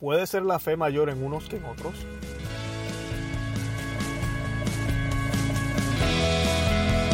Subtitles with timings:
[0.00, 1.92] ¿Puede ser la fe mayor en unos que en otros?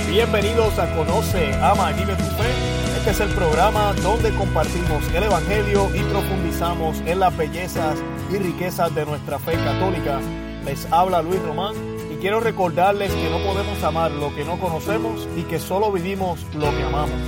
[0.08, 2.48] Bienvenidos a Conoce, Ama y Vive tu Fe.
[2.96, 7.98] Este es el programa donde compartimos el Evangelio y profundizamos en las bellezas
[8.30, 10.20] y riquezas de nuestra fe católica.
[10.64, 11.74] Les habla Luis Román
[12.12, 16.46] y quiero recordarles que no podemos amar lo que no conocemos y que solo vivimos
[16.54, 17.20] lo que amamos.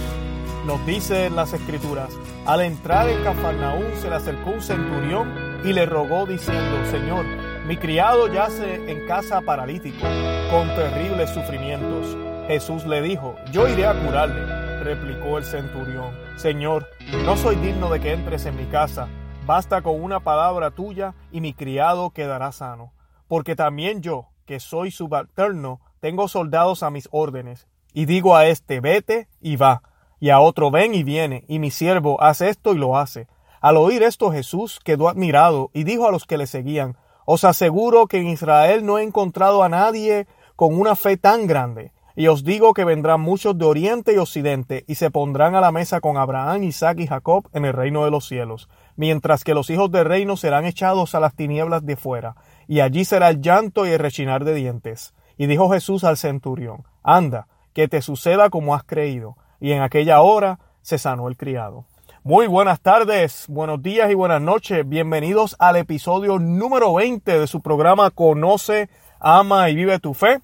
[0.65, 2.11] Nos dice las Escrituras,
[2.47, 7.25] al entrar en Cafarnaúm se le acercó un centurión y le rogó diciendo, Señor,
[7.67, 10.07] mi criado yace en casa paralítico,
[10.51, 12.17] con terribles sufrimientos.
[12.47, 16.13] Jesús le dijo, yo iré a curarle, replicó el centurión.
[16.37, 16.87] Señor,
[17.25, 19.09] no soy digno de que entres en mi casa,
[19.45, 22.93] basta con una palabra tuya y mi criado quedará sano.
[23.27, 28.81] Porque también yo, que soy subalterno, tengo soldados a mis órdenes, y digo a este,
[28.81, 29.83] vete y va,
[30.21, 33.27] y a otro, ven y viene, y mi siervo hace esto y lo hace.
[33.61, 38.07] Al oír esto Jesús quedó admirado y dijo a los que le seguían, os aseguro
[38.07, 41.93] que en Israel no he encontrado a nadie con una fe tan grande.
[42.17, 45.71] Y os digo que vendrán muchos de oriente y occidente, y se pondrán a la
[45.71, 49.71] mesa con Abraham, Isaac y Jacob en el reino de los cielos, mientras que los
[49.71, 52.35] hijos del reino serán echados a las tinieblas de fuera,
[52.67, 55.15] y allí será el llanto y el rechinar de dientes.
[55.37, 59.37] Y dijo Jesús al centurión, Anda, que te suceda como has creído.
[59.61, 61.87] Y en aquella hora se sanó el criado.
[62.29, 64.87] Muy buenas tardes, buenos días y buenas noches.
[64.87, 70.43] Bienvenidos al episodio número 20 de su programa Conoce, Ama y Vive tu Fe.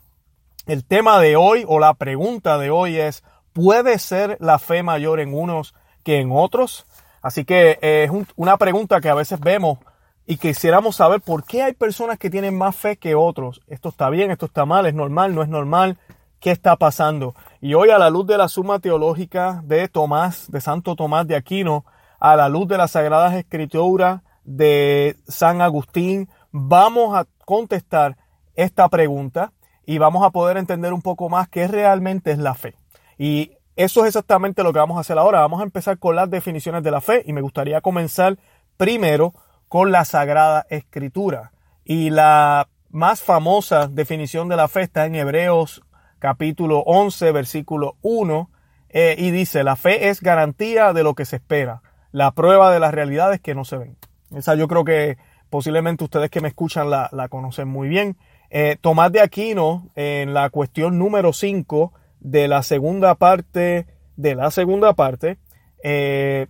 [0.65, 5.21] El tema de hoy o la pregunta de hoy es, ¿puede ser la fe mayor
[5.21, 6.87] en unos que en otros?
[7.21, 9.79] Así que eh, es una pregunta que a veces vemos
[10.25, 13.61] y quisiéramos saber por qué hay personas que tienen más fe que otros.
[13.67, 15.98] Esto está bien, esto está mal, es normal, no es normal.
[16.45, 17.34] ¿Qué está pasando?
[17.62, 21.36] Y hoy a la luz de la suma teológica de Tomás, de Santo Tomás de
[21.36, 21.86] Aquino,
[22.20, 28.19] a la luz de las Sagradas Escrituras de San Agustín, vamos a contestar
[28.56, 29.55] esta pregunta
[29.86, 32.74] y vamos a poder entender un poco más qué realmente es la fe.
[33.17, 35.40] Y eso es exactamente lo que vamos a hacer ahora.
[35.40, 38.36] Vamos a empezar con las definiciones de la fe y me gustaría comenzar
[38.77, 39.33] primero
[39.69, 41.52] con la Sagrada Escritura.
[41.86, 45.80] Y la más famosa definición de la fe está en Hebreos
[46.24, 48.51] capítulo 11, versículo 1,
[48.89, 52.80] eh, y dice, la fe es garantía de lo que se espera, la prueba de
[52.80, 53.98] las realidades que no se ven.
[54.34, 55.18] Esa yo creo que
[55.51, 58.17] posiblemente ustedes que me escuchan la, la conocen muy bien.
[58.48, 63.86] Eh, Tomás de Aquino, en la cuestión número 5 de la segunda parte,
[64.17, 65.36] de la segunda parte,
[65.83, 66.46] eh,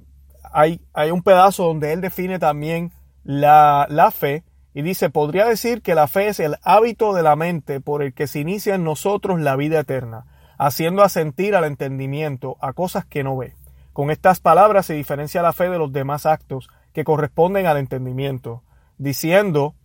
[0.53, 2.93] hay, hay, un pedazo donde él define también
[3.25, 7.37] la, la fe y dice, podría decir que la fe es el hábito de la
[7.37, 10.27] mente por el que se inicia en nosotros la vida eterna,
[10.59, 13.55] haciendo asentir al entendimiento a cosas que no ve.
[13.93, 18.65] Con estas palabras se diferencia la fe de los demás actos que corresponden al entendimiento,
[18.99, 19.77] diciendo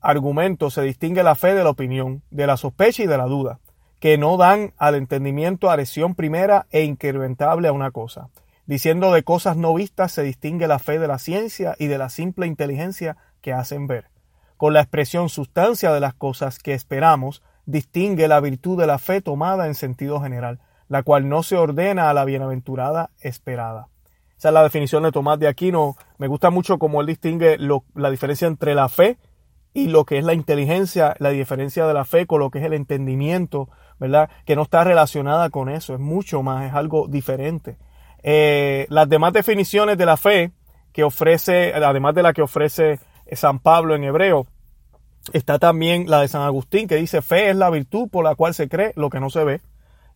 [0.00, 3.60] argumento se distingue la fe de la opinión, de la sospecha y de la duda,
[4.00, 8.30] que no dan al entendimiento adhesión primera e incrementable a una cosa.
[8.66, 12.10] Diciendo de cosas no vistas se distingue la fe de la ciencia y de la
[12.10, 14.10] simple inteligencia que hacen ver.
[14.56, 19.20] Con la expresión sustancia de las cosas que esperamos, distingue la virtud de la fe
[19.20, 23.88] tomada en sentido general, la cual no se ordena a la bienaventurada esperada.
[24.36, 25.96] Esa es la definición de Tomás de Aquino.
[26.16, 29.18] Me gusta mucho cómo él distingue la diferencia entre la fe
[29.74, 32.64] y lo que es la inteligencia, la diferencia de la fe con lo que es
[32.64, 33.68] el entendimiento,
[33.98, 34.30] ¿verdad?
[34.44, 37.78] Que no está relacionada con eso, es mucho más, es algo diferente.
[38.22, 40.52] Eh, las demás definiciones de la fe
[40.92, 42.98] que ofrece, además de la que ofrece
[43.36, 44.46] San Pablo en hebreo,
[45.32, 48.54] está también la de San Agustín que dice fe es la virtud por la cual
[48.54, 49.60] se cree lo que no se ve.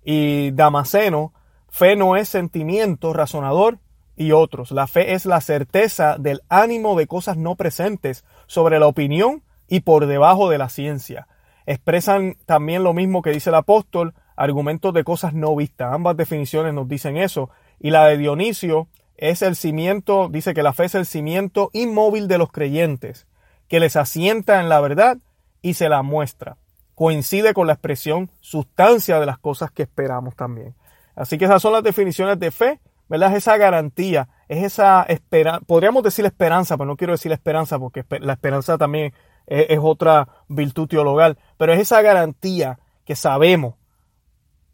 [0.04, 1.32] Y Damasceno,
[1.68, 3.78] fe no es sentimiento razonador
[4.16, 4.70] y otros.
[4.70, 9.80] La fe es la certeza del ánimo de cosas no presentes sobre la opinión y
[9.80, 11.28] por debajo de la ciencia.
[11.66, 15.92] Expresan también lo mismo que dice el apóstol, argumentos de cosas no vistas.
[15.92, 17.50] Ambas definiciones nos dicen eso.
[17.78, 22.28] Y la de Dionisio es el cimiento, dice que la fe es el cimiento inmóvil
[22.28, 23.26] de los creyentes,
[23.68, 25.18] que les asienta en la verdad
[25.60, 26.56] y se la muestra.
[26.94, 30.74] Coincide con la expresión sustancia de las cosas que esperamos también.
[31.14, 33.32] Así que esas son las definiciones de fe, ¿verdad?
[33.32, 38.04] Es esa garantía, es esa esperanza, podríamos decir esperanza, pero no quiero decir esperanza porque
[38.20, 39.12] la esperanza también
[39.47, 43.74] es, otra virtud teologal, pero es esa garantía que sabemos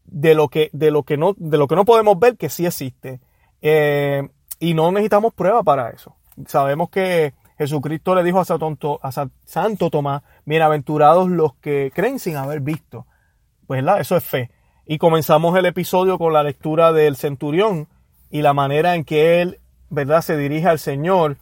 [0.05, 2.67] de lo que, de lo que, no, de lo que no podemos ver que sí
[2.67, 3.21] existe.
[3.63, 4.29] Eh,
[4.59, 6.17] y no necesitamos prueba para eso.
[6.47, 12.61] Sabemos que Jesucristo le dijo a, Santo, a Tomás, bienaventurados los que creen sin haber
[12.61, 13.07] visto.
[13.67, 14.01] Pues ¿verdad?
[14.01, 14.51] eso es fe.
[14.87, 17.89] Y comenzamos el episodio con la lectura del centurión
[18.31, 19.61] y la manera en que él,
[19.91, 21.37] ¿verdad?, se dirige al Señor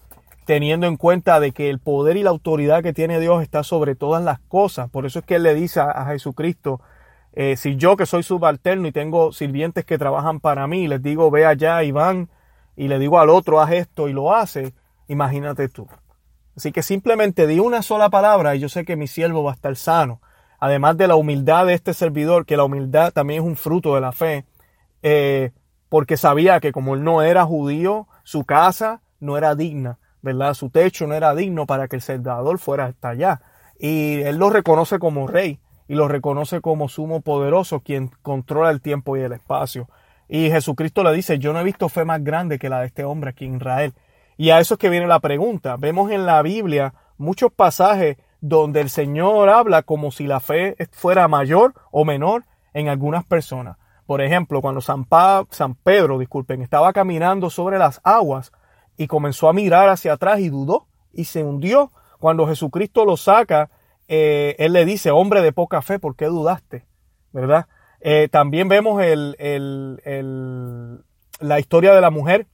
[0.46, 3.96] teniendo en cuenta de que el poder y la autoridad que tiene Dios está sobre
[3.96, 4.88] todas las cosas.
[4.88, 6.80] Por eso es que Él le dice a, Jesucristo,
[7.38, 11.30] eh, si yo que soy subalterno y tengo sirvientes que trabajan para mí, les digo,
[11.30, 12.30] ve allá y van,
[12.76, 14.72] y le digo al otro, haz esto y lo hace,
[15.06, 15.86] imagínate tú.
[16.56, 19.54] Así que simplemente di una sola palabra y yo sé que mi siervo va a
[19.54, 20.22] estar sano.
[20.58, 24.00] Además de la humildad de este servidor, que la humildad también es un fruto de
[24.00, 24.46] la fe,
[25.02, 25.52] eh,
[25.90, 30.54] porque sabía que como él no era judío, su casa no era digna, ¿verdad?
[30.54, 33.42] Su techo no era digno para que el Salvador fuera hasta allá.
[33.78, 38.80] Y él lo reconoce como rey y lo reconoce como sumo poderoso, quien controla el
[38.80, 39.88] tiempo y el espacio.
[40.28, 43.04] Y Jesucristo le dice, yo no he visto fe más grande que la de este
[43.04, 43.94] hombre aquí en Israel.
[44.36, 45.76] Y a eso es que viene la pregunta.
[45.76, 51.28] Vemos en la Biblia muchos pasajes donde el Señor habla como si la fe fuera
[51.28, 52.44] mayor o menor
[52.74, 53.78] en algunas personas.
[54.06, 55.06] Por ejemplo, cuando San,
[55.50, 58.52] San Pedro, disculpen, estaba caminando sobre las aguas
[58.96, 61.92] y comenzó a mirar hacia atrás y dudó y se hundió.
[62.18, 63.70] Cuando Jesucristo lo saca,
[64.08, 66.86] eh, él le dice, hombre de poca fe, ¿por qué dudaste?
[67.32, 67.66] ¿Verdad?
[68.00, 69.36] Eh, también vemos el,
[71.40, 72.46] la historia de la mujer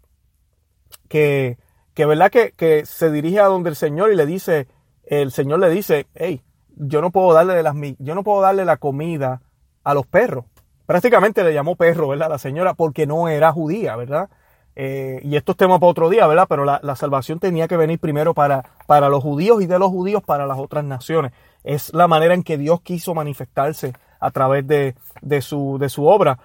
[1.09, 1.59] que
[1.95, 4.69] que verdad que, que, se dirige a donde el Señor y le dice,
[5.05, 6.43] el Señor le dice, hey,
[6.77, 9.43] yo no puedo darle de las, yo no puedo darle la comida
[9.85, 10.47] a los perros.
[10.87, 12.31] Prácticamente le llamó perro, ¿verdad?
[12.31, 14.31] La señora porque no era judía, ¿verdad?
[14.75, 16.47] Eh, y esto es tema para otro día, ¿verdad?
[16.49, 20.23] Pero la, salvación tenía que venir primero para, para los judíos y de los judíos
[20.23, 21.33] para las otras naciones.
[21.65, 26.07] Es la manera en que Dios quiso manifestarse a través de, de, su, de su
[26.07, 26.39] obra.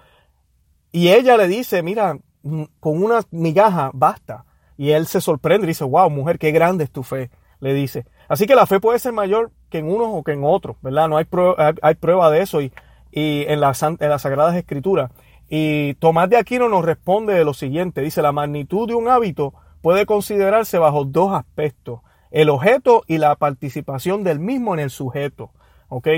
[0.92, 4.44] Y ella le dice, mira, mm, con una migaja basta.
[4.76, 7.30] Y él se sorprende y dice, wow, mujer, qué grande es tu fe,
[7.60, 8.06] le dice.
[8.28, 11.08] Así que la fe puede ser mayor que en unos o que en otros, ¿verdad?
[11.08, 12.72] No hay prueba, hay, prueba de eso y,
[13.10, 15.10] y en, las, en las Sagradas Escrituras.
[15.48, 19.54] Y Tomás de Aquino nos responde de lo siguiente, dice, la magnitud de un hábito
[19.80, 22.00] puede considerarse bajo dos aspectos,
[22.30, 25.50] el objeto y la participación del mismo en el sujeto,
[25.88, 26.08] ¿ok?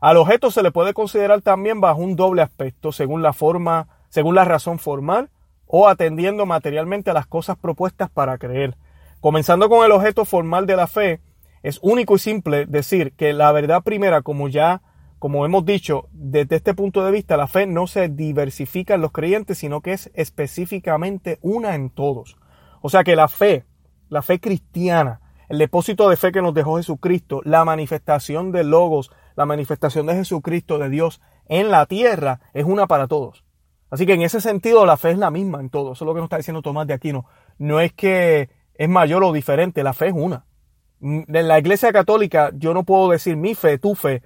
[0.00, 4.36] Al objeto se le puede considerar también bajo un doble aspecto, según la forma, según
[4.36, 5.30] la razón formal
[5.66, 8.76] o atendiendo materialmente a las cosas propuestas para creer.
[9.20, 11.20] Comenzando con el objeto formal de la fe,
[11.64, 14.82] es único y simple decir que la verdad primera, como ya,
[15.18, 19.12] como hemos dicho, desde este punto de vista, la fe no se diversifica en los
[19.12, 22.36] creyentes, sino que es específicamente una en todos.
[22.80, 23.64] O sea que la fe,
[24.08, 29.10] la fe cristiana, el depósito de fe que nos dejó Jesucristo, la manifestación de Logos,
[29.34, 33.44] la manifestación de Jesucristo, de Dios en la tierra, es una para todos.
[33.90, 35.92] Así que en ese sentido la fe es la misma en todo.
[35.92, 37.24] Eso es lo que nos está diciendo Tomás de Aquino.
[37.56, 40.44] No es que es mayor o diferente, la fe es una.
[41.00, 44.22] Mm, en la iglesia católica yo no puedo decir mi fe, tu fe,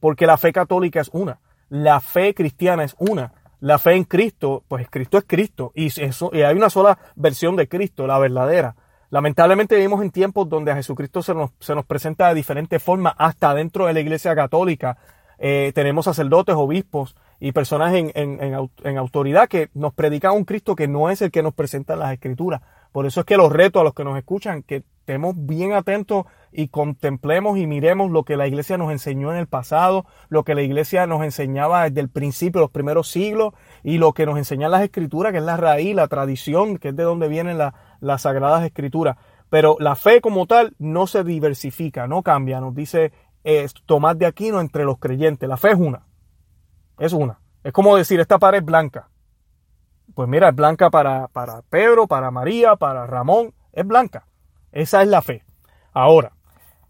[0.00, 1.38] porque la fe católica es una.
[1.68, 3.32] La fe cristiana es una.
[3.60, 5.72] La fe en Cristo, pues Cristo es Cristo.
[5.74, 8.74] Y, eso, y hay una sola versión de Cristo, la verdadera.
[9.10, 13.14] Lamentablemente vivimos en tiempos donde a Jesucristo se nos, se nos presenta de diferentes formas,
[13.18, 14.96] hasta dentro de la iglesia católica.
[15.38, 20.86] Eh, tenemos sacerdotes, obispos, y personas en, en, autoridad que nos predican un Cristo que
[20.86, 22.60] no es el que nos presenta las escrituras.
[22.92, 26.26] Por eso es que los reto a los que nos escuchan que estemos bien atentos
[26.52, 30.54] y contemplemos y miremos lo que la iglesia nos enseñó en el pasado, lo que
[30.54, 34.70] la iglesia nos enseñaba desde el principio, los primeros siglos, y lo que nos enseñan
[34.70, 38.64] las escrituras, que es la raíz, la tradición, que es de donde vienen las sagradas
[38.64, 39.16] escrituras.
[39.48, 43.12] Pero la fe como tal no se diversifica, no cambia, nos dice
[43.86, 45.48] Tomás de Aquino entre los creyentes.
[45.48, 46.06] La fe es una.
[46.98, 47.40] Es una.
[47.64, 49.08] Es como decir, esta pared es blanca.
[50.14, 53.54] Pues mira, es blanca para, para Pedro, para María, para Ramón.
[53.72, 54.26] Es blanca.
[54.72, 55.44] Esa es la fe.
[55.92, 56.32] Ahora,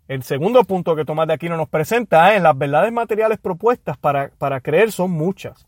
[0.09, 4.31] el segundo punto que Tomás de Aquino nos presenta es las verdades materiales propuestas para,
[4.39, 5.65] para creer son muchas.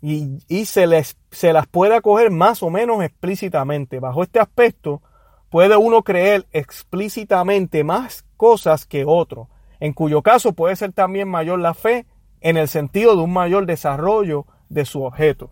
[0.00, 3.98] Y, y, se, les, se las puede acoger más o menos explícitamente.
[3.98, 5.02] Bajo este aspecto,
[5.50, 9.48] puede uno creer explícitamente más cosas que otro,
[9.80, 12.06] en cuyo caso puede ser también mayor la fe
[12.40, 15.50] en el sentido de un mayor desarrollo de su objeto.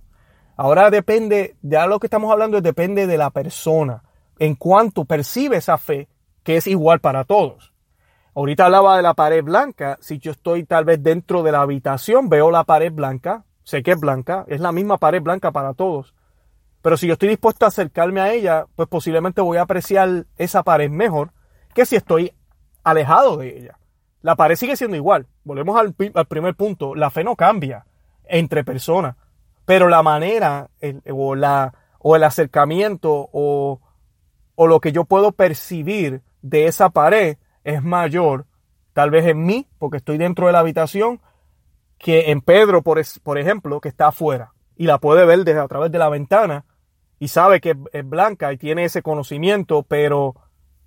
[0.56, 4.02] Ahora depende, ya lo que estamos hablando depende de la persona,
[4.38, 6.09] en cuanto percibe esa fe,
[6.43, 7.73] que es igual para todos.
[8.35, 12.28] Ahorita hablaba de la pared blanca, si yo estoy tal vez dentro de la habitación,
[12.28, 16.14] veo la pared blanca, sé que es blanca, es la misma pared blanca para todos.
[16.83, 20.62] Pero si yo estoy dispuesto a acercarme a ella, pues posiblemente voy a apreciar esa
[20.62, 21.33] pared mejor
[21.75, 22.33] que si estoy
[22.85, 23.78] alejado de ella.
[24.23, 25.26] La pared sigue siendo igual.
[25.45, 26.95] Volvemos al, primer punto.
[26.95, 27.87] La fe no cambia
[28.25, 29.16] entre personas.
[29.64, 30.71] Pero la manera
[31.11, 33.81] o, la, o el acercamiento o,
[34.56, 38.46] o lo que yo puedo percibir de esa pared es mayor,
[38.92, 41.20] tal vez en mí, porque estoy dentro de la habitación,
[41.98, 45.68] que en Pedro, por, por ejemplo, que está afuera y la puede ver desde a
[45.68, 46.64] través de la ventana
[47.18, 50.34] y sabe que es blanca y tiene ese conocimiento, pero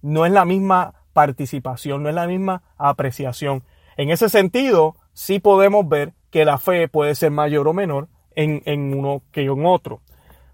[0.02, 3.64] no es la misma participación, no es la misma apreciación.
[3.98, 8.62] En ese sentido, sí podemos ver que la fe puede ser mayor o menor en,
[8.66, 10.02] en uno que en otro.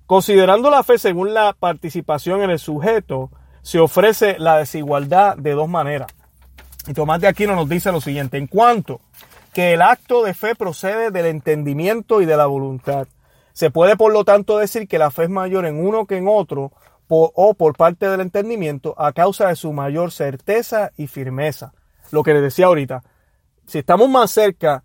[0.05, 3.31] Considerando la fe según la participación en el sujeto,
[3.63, 6.13] se ofrece la desigualdad de dos maneras.
[6.88, 9.01] Y Tomás de Aquino nos dice lo siguiente, en cuanto
[9.53, 13.07] que el acto de fe procede del entendimiento y de la voluntad.
[13.53, 16.27] Se puede por lo tanto decir que la fe es mayor en uno que en
[16.27, 16.71] otro
[17.07, 21.74] o por parte del entendimiento a causa de su mayor certeza y firmeza.
[22.12, 23.01] Lo que les decía ahorita,
[23.65, 24.83] si estamos más cerca,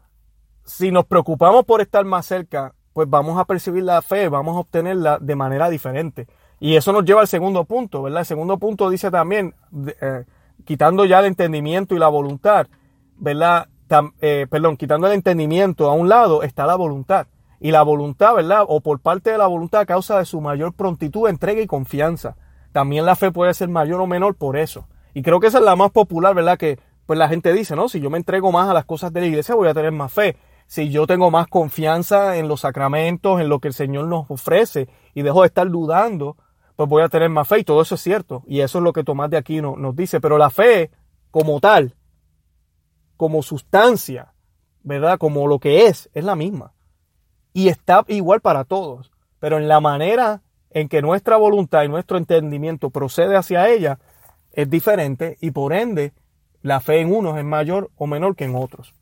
[0.64, 4.61] si nos preocupamos por estar más cerca, pues vamos a percibir la fe, vamos a
[4.61, 6.26] obtenerla de manera diferente.
[6.59, 8.20] Y eso nos lleva al segundo punto, ¿verdad?
[8.20, 9.54] El segundo punto dice también,
[10.00, 10.25] eh,
[10.64, 12.66] quitando ya el entendimiento y la voluntad,
[13.16, 13.68] ¿verdad?
[14.20, 17.26] Eh, perdón, quitando el entendimiento a un lado está la voluntad.
[17.61, 18.64] Y la voluntad, ¿verdad?
[18.66, 22.37] O por parte de la voluntad a causa de su mayor prontitud, entrega y confianza.
[22.73, 24.87] También la fe puede ser mayor o menor por eso.
[25.12, 26.56] Y creo que esa es la más popular, ¿verdad?
[26.56, 27.88] Que pues la gente dice, ¿no?
[27.88, 30.12] Si yo me entrego más a las cosas de la iglesia, voy a tener más
[30.12, 30.37] fe.
[30.70, 34.88] Si yo tengo más confianza en los sacramentos, en lo que el Señor nos ofrece,
[35.14, 36.36] y dejo de estar dudando,
[36.76, 37.58] pues voy a tener más fe.
[37.58, 38.44] Y todo eso es cierto.
[38.46, 40.20] Y eso es lo que Tomás de Aquino nos dice.
[40.20, 40.92] Pero la fe,
[41.32, 41.96] como tal,
[43.16, 44.32] como sustancia,
[44.84, 45.18] ¿verdad?
[45.18, 46.72] Como lo que es, es la misma
[47.52, 49.10] y está igual para todos.
[49.40, 53.98] Pero en la manera en que nuestra voluntad y nuestro entendimiento procede hacia ella
[54.52, 56.12] es diferente y por ende
[56.62, 58.94] la fe en unos es mayor o menor que en otros.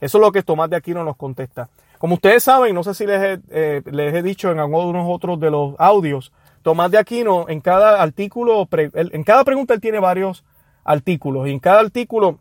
[0.00, 1.68] Eso es lo que Tomás de Aquino nos contesta.
[1.98, 5.38] Como ustedes saben, no sé si les he, eh, les he dicho en algunos otros
[5.38, 10.44] de los audios, Tomás de Aquino en cada artículo, en cada pregunta él tiene varios
[10.84, 12.38] artículos y en cada artículo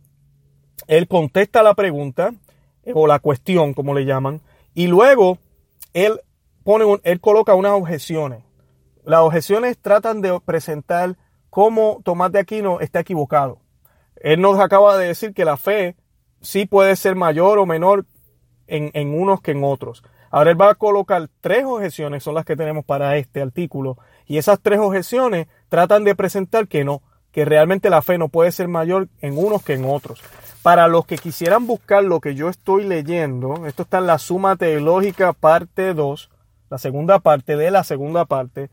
[0.88, 2.34] él contesta la pregunta
[2.84, 4.42] eh, o la cuestión, como le llaman,
[4.74, 5.38] y luego
[5.94, 6.22] él,
[6.64, 8.44] pone él coloca unas objeciones.
[9.04, 11.18] Las objeciones tratan de presentar
[11.50, 13.60] cómo Tomás de Aquino está equivocado.
[14.18, 15.96] Él nos acaba de decir que la fe
[16.42, 18.06] sí puede ser mayor o menor
[18.68, 20.04] en, en, unos que en otros.
[20.32, 24.38] Ahora él va a colocar tres objeciones, son las que tenemos para este artículo, y
[24.38, 28.68] esas tres objeciones tratan de presentar que no, que realmente la fe no puede ser
[28.68, 30.22] mayor en unos que en otros.
[30.62, 34.56] Para los que quisieran buscar lo que yo estoy leyendo, esto está en la Suma
[34.56, 36.30] Teológica parte 2,
[36.70, 38.70] la segunda parte de la segunda parte,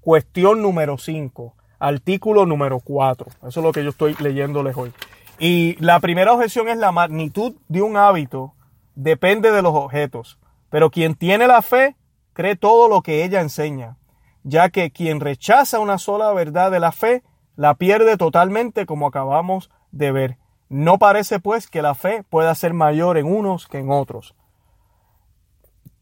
[0.00, 3.26] cuestión número 5, artículo número 4.
[3.48, 4.92] Eso es lo que yo estoy leyéndoles hoy.
[5.38, 8.54] Y la primera objeción es la magnitud de un hábito
[8.96, 10.40] depende de los objetos,
[10.70, 11.94] pero quien tiene la fe
[12.32, 13.98] cree todo lo que ella enseña,
[14.42, 17.22] ya que quien rechaza una sola verdad de la fe
[17.54, 20.38] la pierde totalmente como acabamos de ver.
[20.68, 24.34] No parece pues que la fe pueda ser mayor en unos que en otros.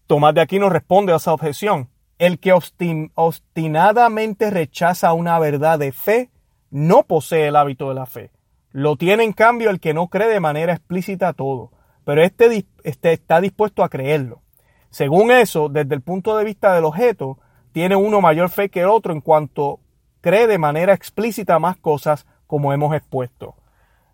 [0.07, 1.91] Tomás de Aquino responde a esa objeción.
[2.19, 6.31] El que obstinadamente rechaza una verdad de fe
[6.71, 8.31] no posee el hábito de la fe.
[8.75, 11.71] Lo tiene en cambio el que no cree de manera explícita todo,
[12.05, 14.43] pero este, este está dispuesto a creerlo.
[14.91, 17.39] Según eso, desde el punto de vista del objeto,
[17.71, 19.79] tiene uno mayor fe que el otro en cuanto
[20.21, 23.55] cree de manera explícita más cosas como hemos expuesto.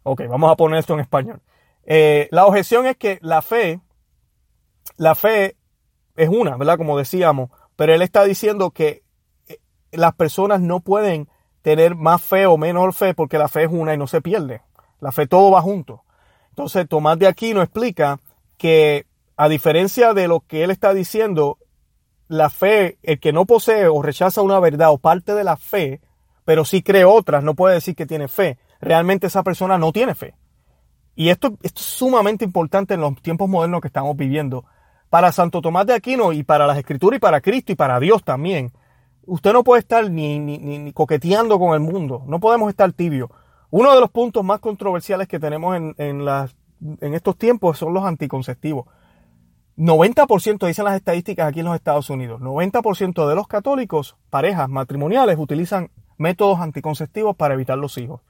[0.02, 1.40] Ok, vamos a poner esto en español.
[1.84, 3.80] Eh, la objeción es que la fe,
[4.98, 5.56] la fe
[6.16, 6.76] es una, ¿verdad?
[6.76, 9.04] Como decíamos, pero él está diciendo que
[9.48, 9.56] eh,
[9.92, 11.30] las personas no pueden
[11.62, 14.62] tener más fe o menor fe porque la fe es una y no se pierde.
[15.00, 16.04] La fe todo va junto.
[16.50, 18.18] Entonces Tomás de Aquino explica
[18.56, 21.58] que a diferencia de lo que él está diciendo,
[22.28, 26.00] la fe, el que no posee o rechaza una verdad o parte de la fe,
[26.44, 30.14] pero sí cree otras, no puede decir que tiene fe realmente esa persona no tiene
[30.14, 30.34] fe.
[31.14, 34.64] Y esto, esto es sumamente importante en los tiempos modernos que estamos viviendo.
[35.10, 38.24] Para Santo Tomás de Aquino y para las Escrituras y para Cristo y para Dios
[38.24, 38.72] también.
[39.30, 42.24] Usted no puede estar ni, ni, ni coqueteando con el mundo.
[42.26, 43.30] No podemos estar tibio.
[43.70, 46.26] Uno de los puntos más controversiales que tenemos en, en,
[47.00, 48.86] en estos tiempos son los anticonceptivos.
[49.76, 52.40] 90% dicen las estadísticas aquí en los Estados Unidos.
[52.40, 58.22] 90% de los católicos, parejas matrimoniales, utilizan métodos anticonceptivos para evitar los hijos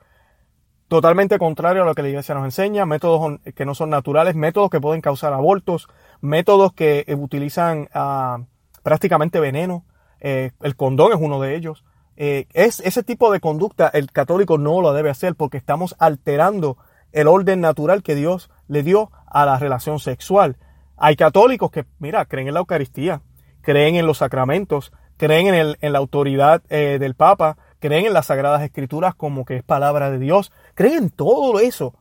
[0.91, 4.71] totalmente contrario a lo que la iglesia nos enseña, métodos que no son naturales, métodos
[4.71, 5.89] que pueden causar abortos,
[6.21, 8.41] métodos que eh, utilizan ah,
[8.83, 9.85] prácticamente veneno,
[10.21, 11.85] eh, el condón es uno de ellos.
[12.17, 16.77] Eh, es ese tipo de conducta el católico no lo debe hacer porque estamos alterando
[17.13, 20.57] el orden natural que Dios le dio a la relación sexual.
[20.97, 23.23] Hay católicos que, mira, creen en la Eucaristía,
[23.63, 28.63] creen en los sacramentos, creen en, en la autoridad del Papa, creen en las Sagradas
[28.63, 31.95] Escrituras como que es palabra de Dios, creen en todo eso,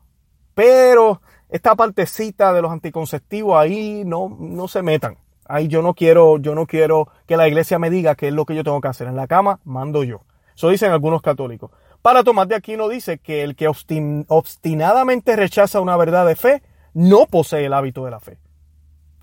[0.53, 5.17] pero esta partecita de los anticonceptivos ahí no, no se metan.
[5.51, 8.45] Ahí yo no quiero, yo no quiero que la iglesia me diga qué es lo
[8.45, 9.07] que yo tengo que hacer.
[9.07, 10.21] En la cama mando yo.
[10.55, 11.71] Eso dicen algunos católicos.
[12.03, 16.61] Para Tomás de Aquino dice que el que obstinadamente rechaza una verdad de fe
[16.93, 18.37] no posee el hábito de la fe.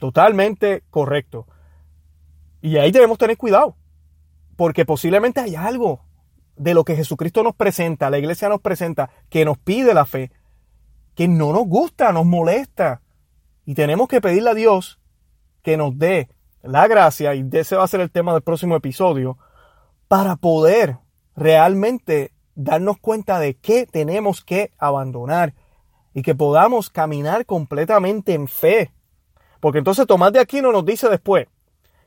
[0.00, 1.46] Totalmente correcto.
[2.60, 3.76] Y ahí debemos tener cuidado,
[4.56, 6.00] porque posiblemente hay algo
[6.56, 10.32] de lo que Jesucristo nos presenta, la iglesia nos presenta, que nos pide la fe,
[11.14, 13.00] que no nos gusta, nos molesta.
[13.64, 14.98] Y tenemos que pedirle a Dios
[15.66, 16.28] que nos dé
[16.62, 19.36] la gracia, y ese va a ser el tema del próximo episodio,
[20.06, 20.98] para poder
[21.34, 25.54] realmente darnos cuenta de qué tenemos que abandonar
[26.14, 28.92] y que podamos caminar completamente en fe.
[29.58, 31.48] Porque entonces Tomás de Aquino nos dice después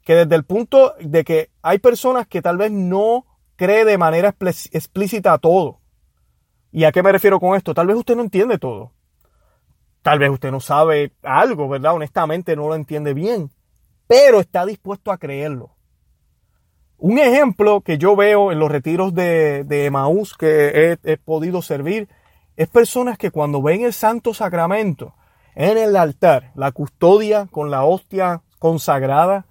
[0.05, 3.25] que desde el punto de que hay personas que tal vez no
[3.57, 4.33] cree de manera
[4.71, 5.81] explícita a todo.
[6.71, 7.73] ¿Y a qué me refiero con esto?
[7.73, 8.93] Tal vez usted no entiende todo.
[10.01, 11.93] Tal vez usted no sabe algo, ¿verdad?
[11.93, 13.51] Honestamente no lo entiende bien,
[14.07, 15.75] pero está dispuesto a creerlo.
[16.97, 22.09] Un ejemplo que yo veo en los retiros de, de Emaús que he, podido servir
[22.57, 25.15] es personas que cuando ven el Santo Sacramento
[25.55, 29.45] en el altar, la custodia con la hostia consagrada,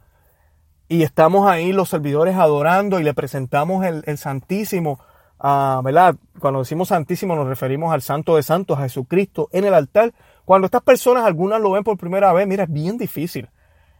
[0.89, 5.01] y estamos ahí los servidores adorando y le presentamos el, Santísimo,
[5.43, 6.17] uh, ¿verdad?
[6.39, 10.13] Cuando decimos Santísimo nos referimos al Santo de Santos, a Jesucristo en el altar.
[10.49, 13.51] Cuando estas personas, algunas lo ven por primera vez, mira, es bien difícil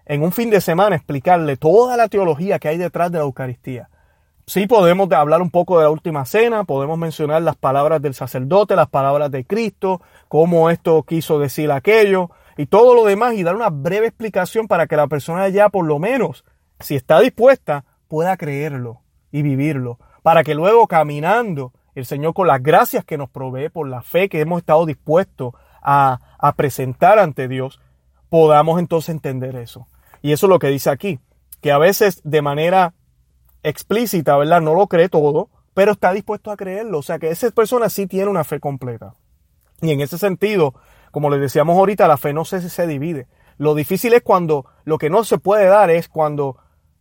[0.07, 3.91] en un fin de semana explicarle toda la teología que hay detrás de la Eucaristía.
[4.47, 8.77] Sí podemos hablar un poco de la última cena, podemos mencionar las palabras del sacerdote,
[8.77, 13.55] las palabras de Cristo, cómo esto quiso decir aquello y todo lo demás y dar
[13.55, 16.47] una breve explicación para que la persona ya por lo menos
[16.81, 22.63] si está dispuesta, pueda creerlo y vivirlo, para que luego caminando el Señor con las
[22.63, 26.21] gracias que nos provee por la fe que hemos estado dispuestos a,
[26.57, 27.81] presentar ante Dios,
[28.29, 29.87] podamos entonces entender eso.
[30.23, 31.21] Y eso es lo que dice aquí,
[31.61, 32.95] que a veces de manera
[33.63, 34.61] explícita, ¿verdad?
[34.61, 36.99] No lo cree todo, pero está dispuesto a creerlo.
[36.99, 39.15] O sea que esa persona sí tiene una fe completa.
[39.81, 40.75] Y en ese sentido,
[41.13, 43.29] como les decíamos ahorita, la fe no se, se divide.
[43.59, 46.57] Lo difícil es cuando lo que no se puede dar es cuando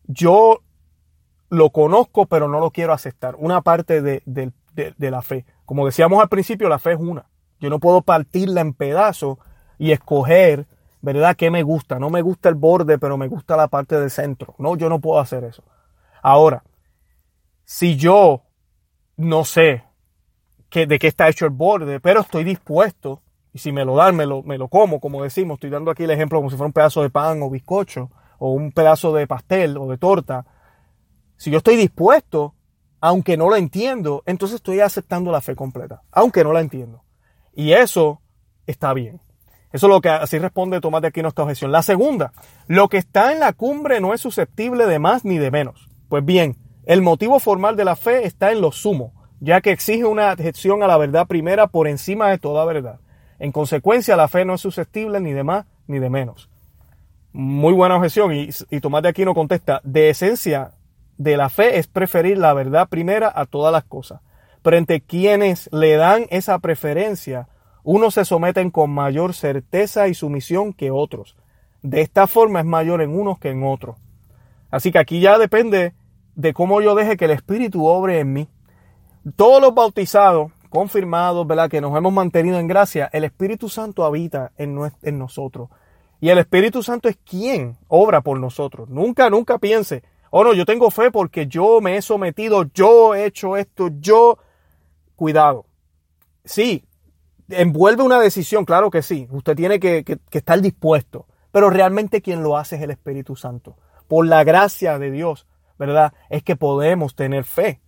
[0.05, 0.61] yo
[1.49, 3.35] lo conozco, pero no lo quiero aceptar.
[3.37, 4.53] Una parte de,
[4.97, 5.45] la fe.
[5.65, 7.29] Como decíamos al principio, la fe es una.
[7.59, 9.37] Yo no puedo partirla en pedazos
[9.77, 10.67] y escoger,
[11.01, 11.99] ¿verdad?, qué me gusta.
[11.99, 14.55] No me gusta el borde, pero me gusta la parte del centro.
[14.57, 15.63] No, yo no puedo hacer eso.
[16.21, 16.63] Ahora,
[17.63, 18.43] si yo
[19.15, 19.83] no sé
[20.71, 23.21] de qué está hecho el borde, pero estoy dispuesto,
[23.53, 26.03] y si me lo dan, me lo, me lo como, como decimos, estoy dando aquí
[26.03, 29.25] el ejemplo como si fuera un pedazo de pan o bizcocho, o un pedazo de
[29.25, 30.45] pastel o de torta,
[31.37, 32.53] si yo estoy dispuesto,
[32.99, 37.03] aunque no lo entiendo, entonces estoy aceptando la fe completa, aunque no la entiendo.
[37.57, 38.21] Y eso
[38.67, 39.19] está bien.
[39.73, 41.71] Eso es lo que así responde Tomás de Aquino esta objeción.
[41.71, 42.31] La segunda,
[42.67, 45.89] lo que está en la cumbre no es susceptible de más ni de menos.
[46.07, 50.05] Pues bien, el motivo formal de la fe está en lo sumo, ya que exige
[50.05, 52.99] una adhesión a la verdad primera por encima de toda verdad.
[53.39, 56.51] En consecuencia, la fe no es susceptible ni de más ni de menos.
[57.33, 58.35] Muy buena objeción.
[58.35, 60.73] Y, y Tomás de Aquino contesta, de esencia
[61.17, 64.21] de la fe es preferir la verdad primera a todas las cosas.
[64.67, 67.47] Pero entre quienes le dan esa preferencia,
[67.85, 71.37] unos se someten con mayor certeza y sumisión que otros.
[71.83, 73.95] De esta forma es mayor en unos que en otros.
[74.69, 75.93] Así que aquí ya depende
[76.35, 78.49] de cómo yo deje que el Espíritu obre en mí.
[79.37, 81.69] Todos los bautizados, confirmados, ¿verdad?
[81.69, 85.69] Que nos hemos mantenido en gracia, el Espíritu Santo habita en, en nosotros.
[86.19, 88.89] Y el Espíritu Santo es quien obra por nosotros.
[88.89, 93.27] Nunca, nunca piense, oh no, yo tengo fe porque yo me he sometido, yo he
[93.27, 94.39] hecho esto, yo...
[95.17, 95.65] Cuidado.
[96.45, 96.85] Sí,
[97.49, 99.27] envuelve una decisión, claro que sí.
[99.31, 101.25] Usted tiene que, estar dispuesto.
[101.51, 103.77] Pero realmente quien lo hace es el Espíritu Santo.
[104.07, 105.47] Por la gracia de Dios,
[105.79, 106.13] ¿verdad?
[106.29, 107.81] Es que podemos tener fe.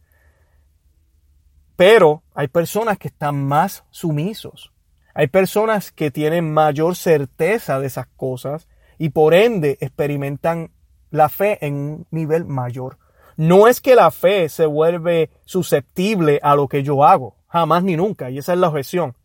[1.75, 4.73] Pero hay personas que están más sumisos.
[5.13, 10.71] Hay personas que tienen mayor certeza de esas cosas y por ende experimentan
[11.11, 12.97] la fe en un nivel mayor.
[13.39, 17.95] No es que la fe se vuelve susceptible a lo que yo hago, jamás ni
[17.95, 19.15] nunca, y esa es la objeción.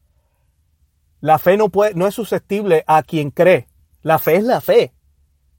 [1.18, 3.66] La fe no, puede, no es susceptible a quien cree.
[4.03, 4.92] La fe es la fe.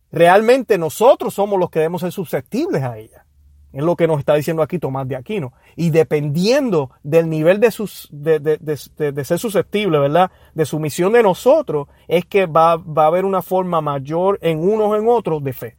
[0.10, 3.26] Realmente nosotros somos los que debemos ser susceptibles a ella.
[3.74, 5.52] Es lo que nos está diciendo aquí Tomás de Aquino.
[5.76, 10.32] Y dependiendo del nivel de, sus, de, de, de, ser susceptible, ¿verdad?
[10.54, 14.98] De sumisión de nosotros, es que va, va, a haber una forma mayor en unos
[14.98, 15.78] en otros de fe.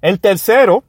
[0.00, 0.82] El tercero,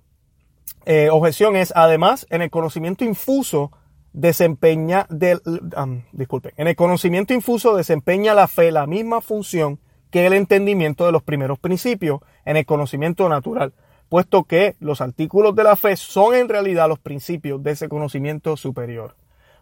[0.86, 3.72] eh, objeción es, además, en el conocimiento infuso
[4.14, 9.80] desempeña, en el conocimiento infuso desempeña la fe la misma función
[10.10, 13.74] que el entendimiento de los primeros principios en el conocimiento natural
[14.10, 18.58] puesto que los artículos de la fe son en realidad los principios de ese conocimiento
[18.58, 19.16] superior.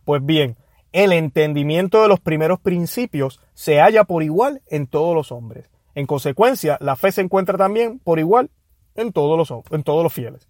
[0.05, 0.55] Pues bien,
[0.93, 5.69] el entendimiento de los primeros principios se halla por igual en todos los hombres.
[5.95, 8.49] En consecuencia, la fe se encuentra también por igual
[8.95, 10.47] en todos los, en todos los fieles.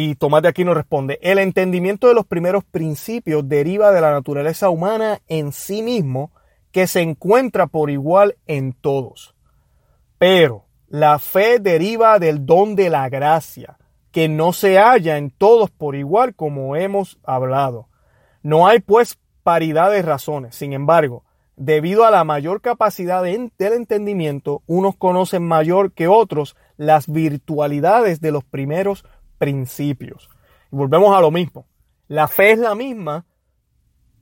[0.00, 4.70] Y Tomás de Aquino responde, el entendimiento de los primeros principios deriva de la naturaleza
[4.70, 6.30] humana en sí mismo,
[6.70, 9.34] que se encuentra por igual en todos.
[10.16, 13.76] Pero la fe deriva del don de la gracia,
[14.12, 17.88] que no se halla en todos por igual como hemos hablado.
[18.44, 20.54] No hay pues paridad de razones.
[20.54, 21.24] Sin embargo,
[21.56, 28.30] debido a la mayor capacidad del entendimiento, unos conocen mayor que otros las virtualidades de
[28.30, 29.04] los primeros
[29.38, 30.28] principios.
[30.70, 31.66] Y volvemos a lo mismo.
[32.08, 33.26] La fe es la misma,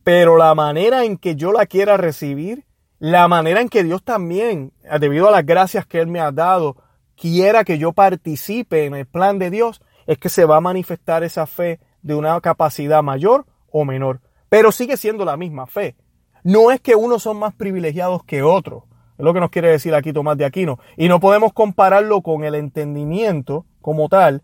[0.05, 2.65] pero la manera en que yo la quiera recibir,
[2.99, 6.77] la manera en que Dios también, debido a las gracias que Él me ha dado,
[7.17, 11.25] quiera que yo participe en el plan de Dios, es que se va a manifestar
[11.25, 14.21] esa fe de una capacidad mayor o menor.
[14.49, 15.97] Pero sigue siendo la misma fe.
[16.45, 18.85] No es que unos son más privilegiados que otros.
[19.19, 20.79] Es lo que nos quiere decir aquí Tomás de Aquino.
[20.97, 24.43] Y no podemos compararlo con el entendimiento como tal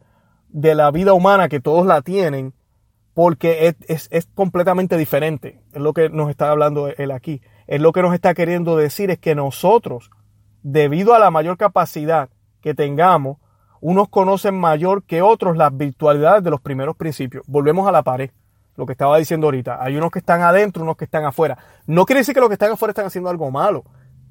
[0.52, 2.54] de la vida humana que todos la tienen,
[3.14, 5.60] porque es, es, completamente diferente.
[5.72, 7.42] Es lo que nos está hablando él aquí.
[7.66, 10.10] Es lo que nos está queriendo decir es que nosotros,
[10.62, 12.28] debido a la mayor capacidad
[12.60, 13.38] que tengamos,
[13.80, 17.44] unos conocen mayor que otros las virtualidades de los primeros principios.
[17.48, 18.30] Volvemos a la pared,
[18.76, 19.82] lo que estaba diciendo ahorita.
[19.82, 21.58] Hay unos que están adentro, unos que están afuera.
[21.86, 23.84] No quiere decir que los que están afuera están haciendo algo malo,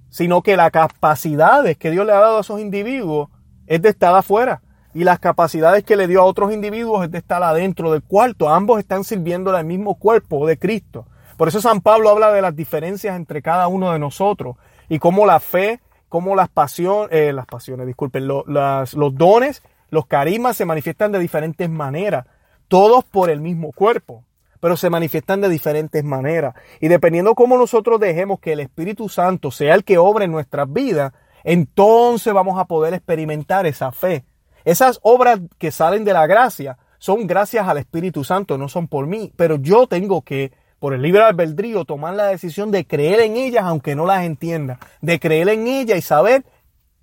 [0.10, 3.29] sino que las capacidades que Dios le ha dado a esos individuos
[3.67, 4.62] es de estar afuera
[4.93, 8.49] y las capacidades que le dio a otros individuos es de estar adentro del cuarto.
[8.49, 11.06] Ambos están sirviendo al mismo cuerpo de Cristo.
[11.38, 14.58] Por eso San Pablo habla de las diferencias entre cada uno de nosotros
[14.89, 20.58] y cómo la fe, cómo las pasiones, eh, las pasiones, disculpen, los dones, los carismas
[20.58, 22.25] se manifiestan de diferentes maneras,
[22.67, 24.23] todos por el mismo cuerpo,
[24.60, 26.54] pero se manifiestan de diferentes maneras.
[26.80, 30.71] Y dependiendo cómo nosotros dejemos que el Espíritu Santo sea el que obre en nuestras
[30.71, 34.25] vidas, entonces vamos a poder experimentar esa fe
[34.65, 39.08] esas obras que salen de la gracia son gracias al Espíritu Santo, no son por
[39.08, 43.38] mí, pero yo tengo que, por el libre albedrío, tomar la decisión de creer en
[43.38, 46.45] ellas aunque no las entienda, de creer en ellas y saber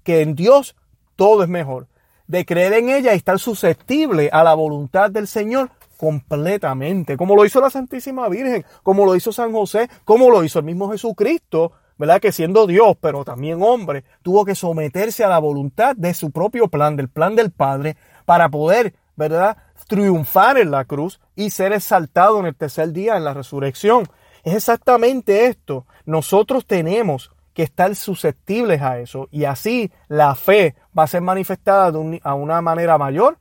[0.05, 0.77] que en Dios
[1.17, 1.89] todo es mejor,
[2.29, 7.45] de creer en ella y estar susceptible a la voluntad del Señor completamente, como lo
[7.45, 11.73] hizo la Santísima Virgen, como lo hizo San José, como lo hizo el mismo Jesucristo,
[11.99, 12.21] ¿verdad?
[12.21, 16.69] Que siendo Dios, pero también hombre, tuvo que someterse a la voluntad de su propio
[16.69, 19.59] plan, del plan del Padre, para poder, ¿verdad?
[19.89, 24.09] Triunfar en la cruz y ser exaltado en el tercer día en la resurrección.
[24.45, 25.87] Es exactamente esto.
[26.07, 31.93] Nosotros tenemos que estar susceptibles a eso y así la fe va a ser manifestada
[32.23, 33.39] a una manera mayor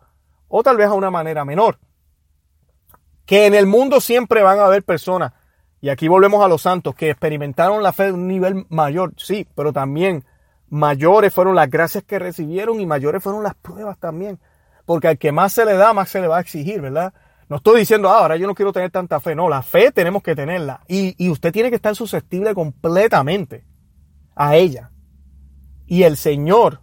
[0.47, 1.77] o tal vez a una manera menor.
[3.27, 5.33] Que en el mundo siempre van a haber personas
[5.79, 9.47] y aquí volvemos a los santos que experimentaron la fe de un nivel mayor, sí,
[9.55, 10.23] pero también
[10.69, 14.39] mayores fueron las gracias que recibieron y mayores fueron las pruebas también.
[14.85, 17.13] Porque al que más se le da, más se le va a exigir, ¿verdad?
[17.49, 19.35] No estoy diciendo, ah, ahora yo no quiero tener tanta fe.
[19.35, 20.81] No, la fe tenemos que tenerla.
[20.87, 23.65] Y, y usted tiene que estar susceptible completamente
[24.35, 24.91] a ella.
[25.85, 26.81] Y el Señor,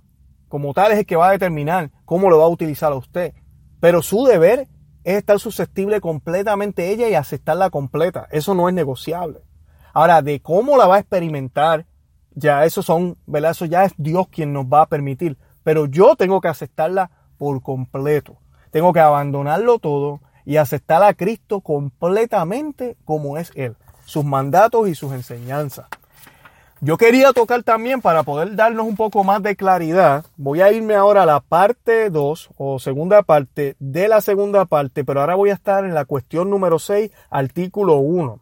[0.49, 3.35] como tal, es el que va a determinar cómo lo va a utilizar a usted.
[3.81, 4.69] Pero su deber
[5.05, 8.27] es estar susceptible completamente ella y aceptarla completa.
[8.31, 9.43] Eso no es negociable.
[9.93, 11.87] Ahora, de cómo la va a experimentar,
[12.35, 13.53] ya eso son, ¿verdad?
[13.53, 15.39] Eso ya es Dios quien nos va a permitir.
[15.63, 18.39] Pero yo tengo que aceptarla por completo.
[18.71, 24.95] Tengo que abandonarlo todo y aceptar a Cristo completamente como es Él, sus mandatos y
[24.95, 25.87] sus enseñanzas.
[26.81, 30.27] Yo quería tocar también para poder darnos un poco más de claridad.
[30.37, 35.05] Voy a irme ahora a la parte 2 o segunda parte de la segunda parte,
[35.05, 38.41] pero ahora voy a estar en la cuestión número 6, artículo 1.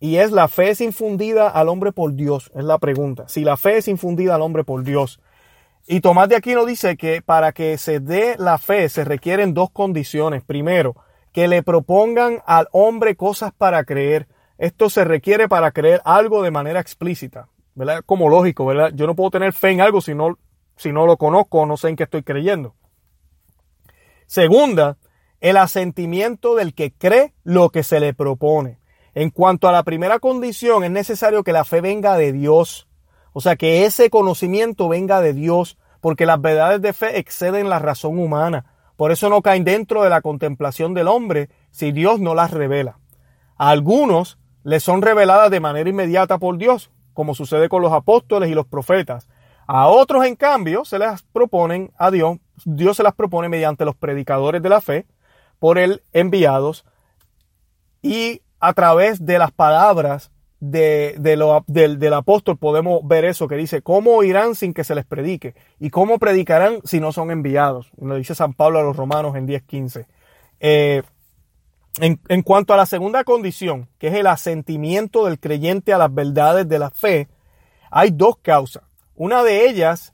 [0.00, 3.28] Y es la fe es infundida al hombre por Dios, es la pregunta.
[3.28, 5.20] Si la fe es infundida al hombre por Dios.
[5.86, 9.70] Y Tomás de Aquino dice que para que se dé la fe se requieren dos
[9.70, 10.42] condiciones.
[10.42, 10.96] Primero,
[11.32, 14.26] que le propongan al hombre cosas para creer.
[14.58, 17.48] Esto se requiere para creer algo de manera explícita.
[17.76, 18.02] ¿Verdad?
[18.04, 18.90] Como lógico, ¿verdad?
[18.94, 20.38] Yo no puedo tener fe en algo si no,
[20.76, 22.74] si no lo conozco no sé en qué estoy creyendo.
[24.26, 24.96] Segunda,
[25.40, 28.80] el asentimiento del que cree lo que se le propone.
[29.14, 32.88] En cuanto a la primera condición, es necesario que la fe venga de Dios.
[33.32, 37.78] O sea, que ese conocimiento venga de Dios, porque las verdades de fe exceden la
[37.78, 38.64] razón humana.
[38.96, 42.98] Por eso no caen dentro de la contemplación del hombre si Dios no las revela.
[43.56, 48.50] A algunos les son reveladas de manera inmediata por Dios, como sucede con los apóstoles
[48.50, 49.26] y los profetas.
[49.66, 53.96] A otros, en cambio, se les proponen a Dios, Dios se las propone mediante los
[53.96, 55.06] predicadores de la fe,
[55.58, 56.84] por él enviados,
[58.02, 63.80] y a través de las palabras de, del, del, apóstol podemos ver eso que dice,
[63.80, 65.54] ¿cómo irán sin que se les predique?
[65.80, 67.90] ¿Y cómo predicarán si no son enviados?
[67.98, 70.06] Lo dice San Pablo a los romanos en 10.15.
[70.60, 71.02] Eh,
[72.00, 76.68] en, cuanto a la segunda condición, que es el asentimiento del creyente a las verdades
[76.68, 77.28] de la fe,
[77.90, 78.82] hay dos causas.
[79.14, 80.12] Una de ellas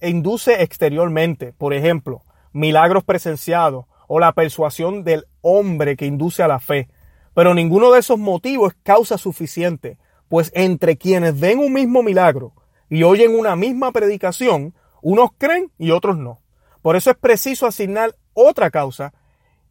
[0.00, 6.58] induce exteriormente, por ejemplo, milagros presenciados o la persuasión del hombre que induce a la
[6.58, 6.88] fe.
[7.34, 12.54] Pero ninguno de esos motivos es causa suficiente, pues entre quienes ven un mismo milagro
[12.88, 16.40] y oyen una misma predicación, unos creen y otros no.
[16.82, 19.12] Por eso es preciso asignar otra causa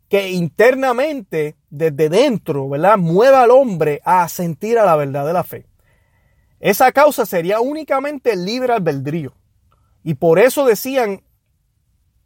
[0.10, 5.44] que internamente, desde dentro, ¿verdad?, mueva al hombre a sentir a la verdad de la
[5.44, 5.68] fe.
[6.60, 9.34] Esa causa sería únicamente el libre albedrío.
[10.04, 11.22] Y por eso decían,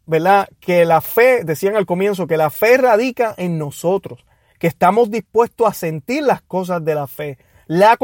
[0.06, 4.26] ¿verdad?, que la fe, decían al comienzo, que la fe radica en nosotros,
[4.60, 7.38] que estamos dispuestos a sentir las cosas de la fe.
[7.68, 7.98] La,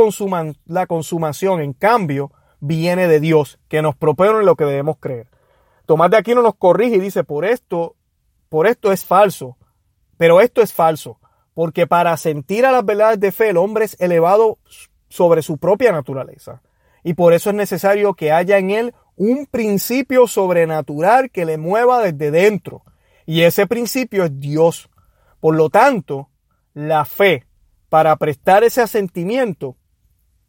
[0.65, 5.27] la consumación, en cambio, viene de Dios, que nos propone lo que debemos creer.
[5.85, 7.95] Tomás de Aquino nos corrige y dice, por esto,
[8.49, 9.55] por esto es falso,
[10.19, 11.17] pero esto es falso,
[11.53, 14.59] porque para sentir a las verdades de fe el hombre es elevado
[15.07, 16.61] sobre su propia naturaleza.
[17.05, 22.03] Y por eso es necesario que haya en él un principio sobrenatural que le mueva
[22.03, 22.83] desde dentro.
[23.25, 24.89] Y ese principio es Dios.
[25.39, 26.27] Por lo tanto,
[26.73, 27.45] la fe,
[27.87, 29.77] para prestar ese asentimiento,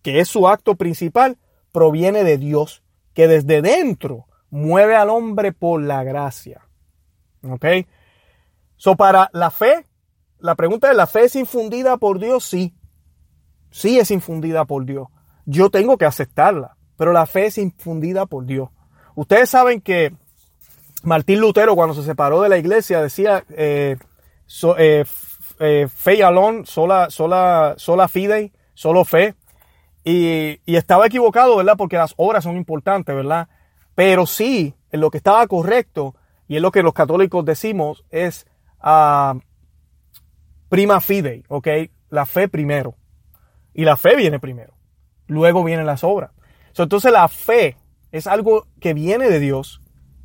[0.03, 1.39] que es su acto principal,
[1.71, 2.83] proviene de Dios,
[3.15, 6.67] que desde dentro mueve al hombre por la gracia.
[7.49, 7.67] ¿Ok?
[8.81, 9.85] So, para la fe,
[10.39, 12.47] la pregunta es, ¿la fe es infundida por Dios?
[12.47, 12.75] Sí.
[13.71, 15.09] Sí es infundida por Dios.
[15.45, 18.71] Yo tengo que aceptarla, pero la fe es infundida por Dios.
[19.17, 20.15] Ustedes saben que
[21.03, 23.99] Martín Lutero, cuando se separó de la iglesia, decía eh,
[24.79, 25.05] eh,
[25.59, 29.35] eh, fe y alón, sola, sola, sola fide, solo fe.
[30.05, 31.77] Y, y, estaba equivocado, ¿verdad?
[31.77, 33.47] Porque las obras son importantes, ¿verdad?
[33.95, 36.15] Pero sí, en lo que estaba correcto,
[36.49, 38.47] y es lo que los católicos decimos, es
[40.69, 41.69] prima fide, ¿ok?
[42.09, 42.97] La fe primero.
[43.75, 44.75] Y la fe viene primero.
[45.27, 46.33] Luego vienen las obras.
[46.77, 47.77] entonces la fe
[48.11, 49.81] es algo que viene de Dios.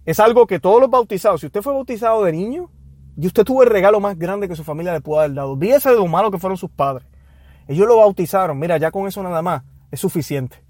[0.05, 2.71] Es algo que todos los bautizados, si usted fue bautizado de niño,
[3.17, 5.55] y usted tuvo el regalo más grande que su familia le pudo haber dado.
[5.55, 7.07] Dígase de lo malo que fueron sus padres.
[7.67, 8.59] Ellos lo bautizaron.
[8.59, 10.63] Mira, ya con eso nada más es suficiente.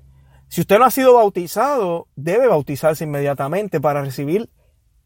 [0.47, 4.49] Si usted no ha sido bautizado, debe bautizarse inmediatamente para recibir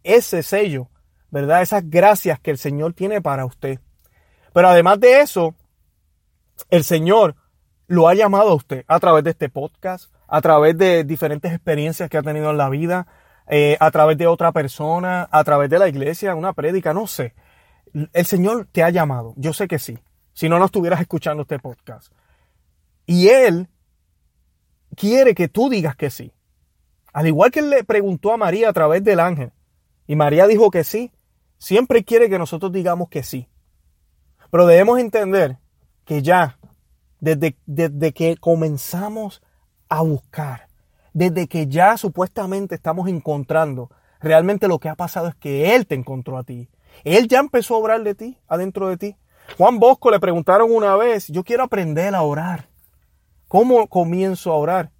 [0.04, 0.90] ese sello
[1.32, 1.62] ¿verdad?
[1.62, 3.80] Esas gracias que el Señor tiene para usted.
[4.54, 5.56] Pero además de eso,
[6.70, 7.36] el Señor
[7.88, 12.10] lo ha llamado a usted a través de este podcast, a través de diferentes experiencias
[12.10, 13.08] que ha tenido en la vida,
[13.48, 17.34] eh, a través de otra persona, a través de la iglesia, una prédica, no sé.
[18.14, 19.98] El Señor te ha llamado, yo sé que sí,
[20.34, 22.14] si no, no estuvieras escuchando este podcast.
[23.08, 23.68] Y Él
[24.96, 26.32] quiere que tú digas que sí.
[27.12, 29.52] Al igual que Él le preguntó a María a través del ángel,
[30.06, 31.12] y María dijo que sí,
[31.60, 33.48] siempre quiere que nosotros digamos que sí.
[34.50, 35.60] Pero debemos entender
[36.06, 36.58] que ya,
[37.20, 39.44] desde, desde que comenzamos
[39.90, 40.68] a buscar,
[41.14, 45.96] desde que ya supuestamente estamos encontrando, realmente lo que ha pasado es que Él te
[45.96, 46.70] encontró a ti.
[47.04, 49.16] Él ya empezó a orar de ti, adentro de ti.
[49.58, 52.70] Juan Bosco le preguntaron una vez, yo quiero aprender a orar.
[53.48, 54.92] ¿Cómo comienzo a orar?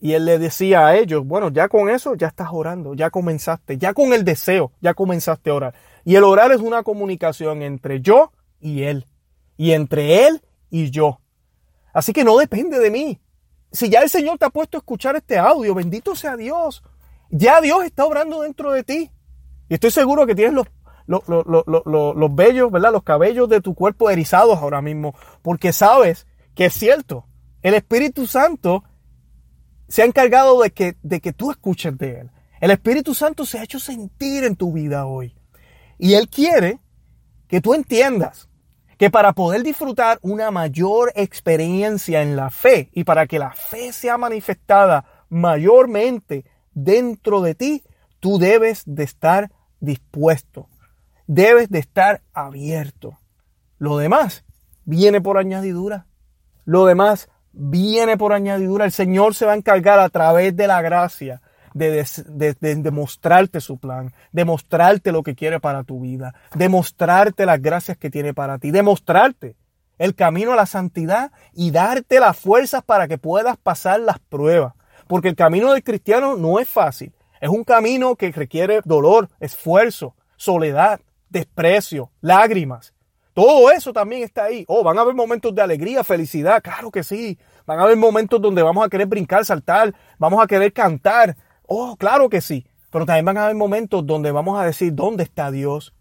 [0.00, 3.76] Y él le decía a ellos, bueno, ya con eso ya estás orando, ya comenzaste,
[3.76, 5.74] ya con el deseo, ya comenzaste a orar.
[6.04, 9.06] Y el orar es una comunicación entre yo y Él.
[9.58, 11.20] Y entre Él y yo.
[11.92, 13.20] Así que no depende de mí.
[13.72, 16.82] Si ya el Señor te ha puesto a escuchar este audio, bendito sea Dios.
[17.30, 19.10] Ya Dios está obrando dentro de ti.
[19.68, 20.66] Y estoy seguro que tienes los,
[21.06, 21.64] los, los,
[22.16, 22.92] los, vellos, ¿verdad?
[22.92, 25.14] Los cabellos de tu cuerpo erizados ahora mismo.
[25.42, 27.26] Porque sabes que es cierto.
[27.62, 28.84] El Espíritu Santo
[29.90, 32.30] se ha encargado de que, de que tú escuches de Él.
[32.60, 35.34] El Espíritu Santo se ha hecho sentir en tu vida hoy.
[35.98, 36.78] Y Él quiere
[37.48, 38.48] que tú entiendas
[38.96, 43.92] que para poder disfrutar una mayor experiencia en la fe y para que la fe
[43.92, 47.82] sea manifestada mayormente dentro de ti,
[48.20, 49.50] tú debes de estar
[49.80, 50.68] dispuesto,
[51.26, 53.18] debes de estar abierto.
[53.78, 54.44] Lo demás
[54.84, 56.06] viene por añadidura.
[56.64, 58.84] Lo demás viene por añadidura.
[58.84, 61.40] El Señor se va a encargar a través de la gracia
[61.74, 68.10] de, demostrarte su plan, demostrarte lo que quiere para tu vida, demostrarte las gracias que
[68.10, 69.56] tiene para ti, demostrarte
[69.98, 74.74] el camino a la santidad y darte las fuerzas para que puedas pasar las pruebas.
[75.06, 77.12] Porque el camino del cristiano no es fácil.
[77.40, 82.94] Es un camino que requiere dolor, esfuerzo, soledad, desprecio, lágrimas.
[83.34, 84.64] Todo eso también está ahí.
[84.68, 87.38] Oh, van a haber momentos de alegría, felicidad, claro que sí.
[87.66, 91.36] Van a haber momentos donde vamos a querer brincar, saltar, vamos a querer cantar.
[91.66, 92.66] Oh, claro que sí.
[92.90, 95.94] Pero también van a haber momentos donde vamos a decir, ¿dónde está Dios?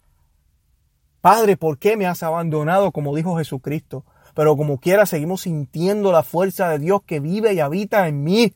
[1.21, 2.91] Padre, ¿por qué me has abandonado?
[2.91, 4.05] Como dijo Jesucristo.
[4.33, 8.55] Pero como quiera, seguimos sintiendo la fuerza de Dios que vive y habita en mí.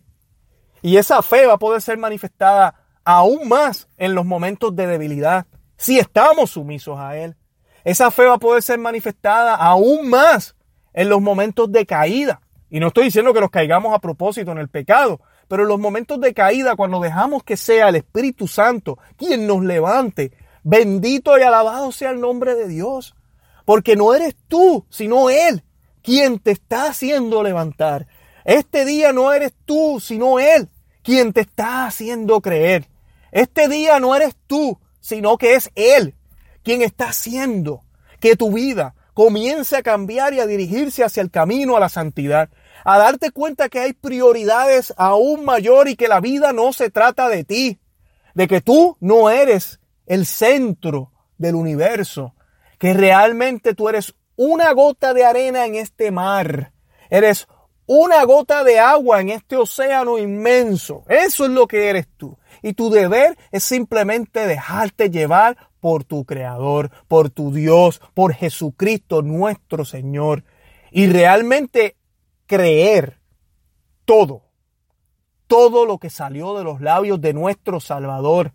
[0.81, 5.45] Y esa fe va a poder ser manifestada aún más en los momentos de debilidad,
[5.77, 7.35] si estamos sumisos a Él.
[7.83, 10.55] Esa fe va a poder ser manifestada aún más
[10.93, 12.41] en los momentos de caída.
[12.69, 15.79] Y no estoy diciendo que nos caigamos a propósito en el pecado, pero en los
[15.79, 20.31] momentos de caída, cuando dejamos que sea el Espíritu Santo quien nos levante,
[20.63, 23.15] bendito y alabado sea el nombre de Dios.
[23.65, 25.63] Porque no eres tú, sino Él
[26.01, 28.07] quien te está haciendo levantar.
[28.45, 30.69] Este día no eres tú, sino Él
[31.01, 32.87] quien te está haciendo creer.
[33.31, 36.15] Este día no eres tú, sino que es Él
[36.63, 37.83] quien está haciendo
[38.19, 42.49] que tu vida comience a cambiar y a dirigirse hacia el camino a la santidad,
[42.83, 47.29] a darte cuenta que hay prioridades aún mayor y que la vida no se trata
[47.29, 47.79] de ti,
[48.33, 52.33] de que tú no eres el centro del universo,
[52.79, 56.73] que realmente tú eres una gota de arena en este mar,
[57.09, 57.47] eres
[57.85, 61.03] una gota de agua en este océano inmenso.
[61.07, 62.37] Eso es lo que eres tú.
[62.61, 69.21] Y tu deber es simplemente dejarte llevar por tu Creador, por tu Dios, por Jesucristo
[69.21, 70.45] nuestro Señor.
[70.91, 71.97] Y realmente
[72.45, 73.19] creer
[74.05, 74.43] todo,
[75.47, 78.53] todo lo que salió de los labios de nuestro Salvador.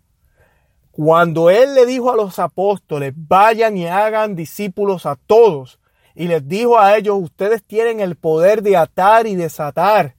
[0.89, 5.79] Cuando Él le dijo a los apóstoles, vayan y hagan discípulos a todos,
[6.15, 10.15] y les dijo a ellos, ustedes tienen el poder de atar y desatar,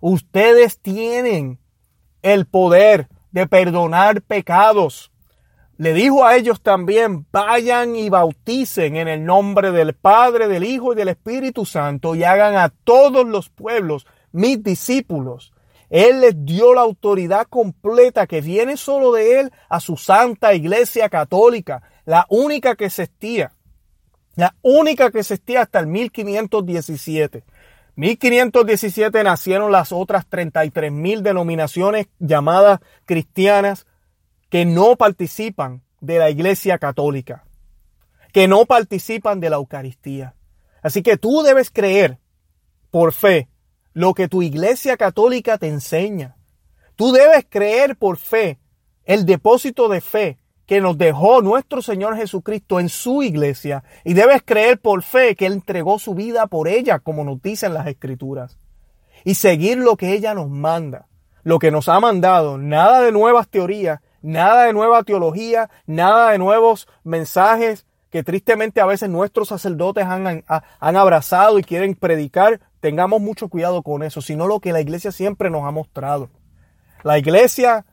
[0.00, 1.58] ustedes tienen
[2.22, 5.11] el poder de perdonar pecados.
[5.82, 10.92] Le dijo a ellos también, vayan y bauticen en el nombre del Padre, del Hijo
[10.92, 15.52] y del Espíritu Santo y hagan a todos los pueblos mis discípulos.
[15.90, 21.08] Él les dio la autoridad completa que viene solo de Él a su santa iglesia
[21.08, 23.52] católica, la única que existía,
[24.36, 27.42] la única que existía hasta el 1517.
[27.96, 33.84] 1517 nacieron las otras 33 mil denominaciones llamadas cristianas
[34.52, 37.46] que no participan de la iglesia católica,
[38.34, 40.34] que no participan de la Eucaristía.
[40.82, 42.18] Así que tú debes creer
[42.90, 43.48] por fe
[43.94, 46.36] lo que tu iglesia católica te enseña.
[46.96, 48.58] Tú debes creer por fe
[49.06, 54.42] el depósito de fe que nos dejó nuestro Señor Jesucristo en su iglesia y debes
[54.44, 58.58] creer por fe que Él entregó su vida por ella, como nos dicen las escrituras,
[59.24, 61.08] y seguir lo que ella nos manda,
[61.42, 66.38] lo que nos ha mandado, nada de nuevas teorías, nada de nueva teología, nada de
[66.38, 70.44] nuevos mensajes que tristemente a veces nuestros sacerdotes han,
[70.78, 75.48] abrazado y quieren predicar, tengamos mucho cuidado con eso, sino lo que la iglesia siempre
[75.48, 76.28] nos ha mostrado.
[77.04, 77.86] La iglesia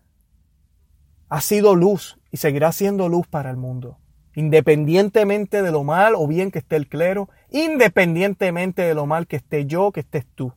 [1.29, 3.97] ha sido luz y seguirá siendo luz para el mundo.
[4.35, 9.37] Independientemente de lo mal o bien que esté el clero, independientemente de lo mal que
[9.37, 10.53] esté yo, que estés tú.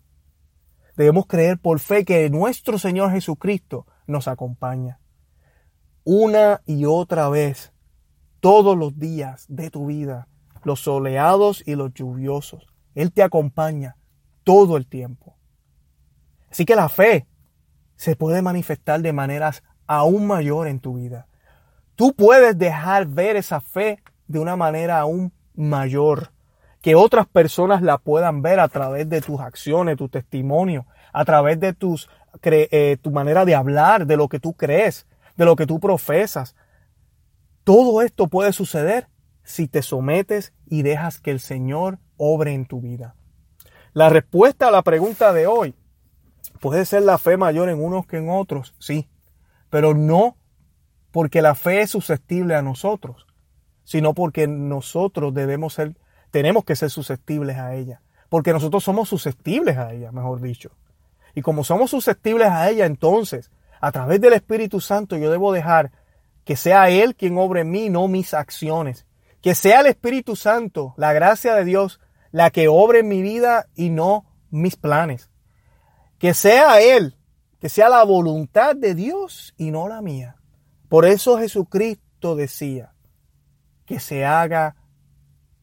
[0.97, 4.99] Debemos creer por fe que nuestro Señor Jesucristo nos acompaña.
[6.05, 7.73] Una y otra vez,
[8.41, 10.29] todos los días de tu vida,
[10.65, 12.67] los soleados y los lluviosos.
[12.95, 13.97] Él te acompaña
[14.45, 15.37] todo el tiempo.
[16.51, 17.27] Así que la fe
[17.97, 21.29] se puede manifestar de maneras aún mayor en tu vida.
[21.95, 26.33] Tú puedes dejar ver esa fe de una manera aún mayor,
[26.81, 31.61] que otras personas la puedan ver a través de tus acciones, tu testimonio, a través
[31.61, 32.09] de tus,
[32.43, 36.55] eh, tu manera de hablar, de lo que tú crees, de lo que tú profesas.
[37.65, 39.09] Todo esto puede suceder
[39.45, 43.15] si te sometes y dejas que el Señor obre en tu vida.
[43.93, 45.75] La respuesta a la pregunta de hoy
[46.61, 49.09] puede ser la fe mayor en unos que en otros, sí,
[49.69, 50.37] pero no
[51.11, 53.27] porque la fe es susceptible a nosotros,
[53.85, 55.97] sino porque nosotros debemos ser,
[56.31, 60.71] tenemos que ser susceptibles a ella, porque nosotros somos susceptibles a ella, mejor dicho.
[61.35, 63.51] Y como somos susceptibles a ella, entonces,
[63.83, 65.93] a través del Espíritu Santo, yo debo dejar
[66.45, 69.07] que sea Él quien obre en mí, no mis acciones.
[69.43, 73.67] Que sea el Espíritu Santo, la gracia de Dios, la que obre en mi vida
[73.75, 75.31] y no mis planes.
[76.19, 77.19] Que sea Él
[77.63, 80.35] que sea la voluntad de Dios y no la mía.
[80.89, 82.93] Por eso Jesucristo decía
[83.87, 84.75] que se haga,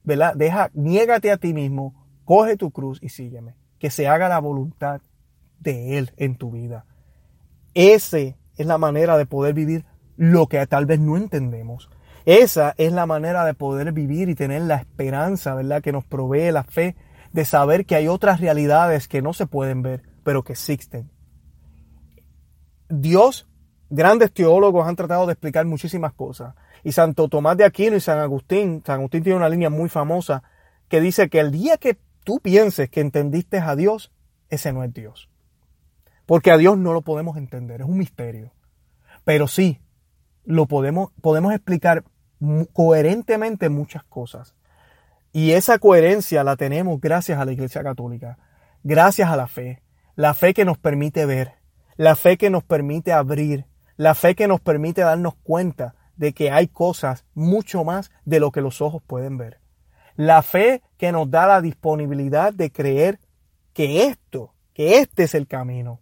[0.05, 0.34] ¿verdad?
[0.34, 1.93] Deja, niégate a ti mismo,
[2.24, 3.57] coge tu cruz y sígueme.
[3.80, 5.01] Que se haga la voluntad
[5.59, 6.86] de Él en tu vida.
[7.80, 9.86] Esa es la manera de poder vivir
[10.18, 11.90] lo que tal vez no entendemos.
[12.26, 15.82] Esa es la manera de poder vivir y tener la esperanza, ¿verdad?
[15.82, 16.98] Que nos provee la fe
[17.32, 21.10] de saber que hay otras realidades que no se pueden ver, pero que existen.
[22.90, 23.48] Dios,
[23.90, 26.56] grandes teólogos han tratado de explicar muchísimas cosas.
[26.84, 30.44] Y Santo Tomás de Aquino y San Agustín, San Agustín tiene una línea muy famosa
[30.90, 34.12] que dice que el día que tú pienses que entendiste a Dios,
[34.50, 35.30] ese no es Dios.
[36.30, 38.52] Porque a Dios no lo podemos entender, es un misterio.
[39.26, 39.82] Pero sí,
[40.46, 42.04] lo podemos, podemos explicar
[42.72, 44.54] coherentemente muchas cosas.
[45.32, 48.38] Y esa coherencia la tenemos gracias a la Iglesia Católica,
[48.84, 49.82] gracias a la fe,
[50.14, 51.56] la fe que nos permite ver,
[51.98, 53.66] la fe que nos permite abrir,
[53.98, 58.52] la fe que nos permite darnos cuenta de que hay cosas mucho más de lo
[58.52, 59.62] que los ojos pueden ver.
[60.16, 63.20] La fe que nos da la disponibilidad de creer
[63.74, 66.00] que esto, que este es el camino.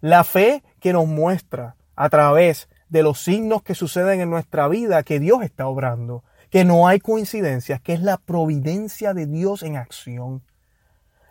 [0.00, 5.02] La fe que nos muestra a través de los signos que suceden en nuestra vida
[5.02, 9.76] que Dios está obrando, que no hay coincidencias, que es la providencia de Dios en
[9.76, 10.42] acción.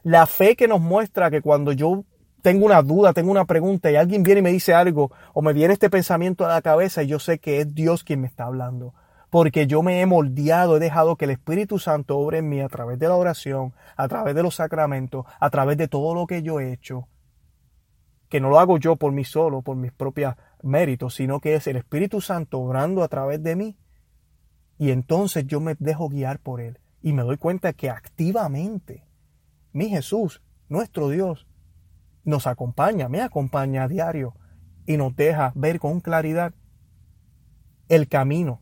[0.04, 2.04] La fe que nos muestra que cuando yo
[2.42, 5.54] tengo una duda, tengo una pregunta y alguien viene y me dice algo o me
[5.54, 8.46] viene este pensamiento a la cabeza y yo sé que es Dios quien me está
[8.46, 8.94] hablando.
[9.32, 12.70] Porque yo me he moldeado, he dejado que el Espíritu Santo obre en mí a
[12.70, 16.44] través de la oración, a través de los sacramentos, a través de todo lo que
[16.44, 17.08] yo he hecho.
[18.30, 21.68] Que no lo hago yo por mí solo, por mis propios méritos, sino que es
[21.68, 23.78] el Espíritu Santo obrando a través de mí.
[24.78, 26.80] Y entonces yo me dejo guiar por Él.
[27.02, 29.08] Y me doy cuenta que activamente
[29.72, 31.48] mi Jesús, nuestro Dios,
[32.24, 34.36] nos acompaña, me acompaña a diario
[34.86, 36.54] y nos deja ver con claridad
[37.88, 38.62] el camino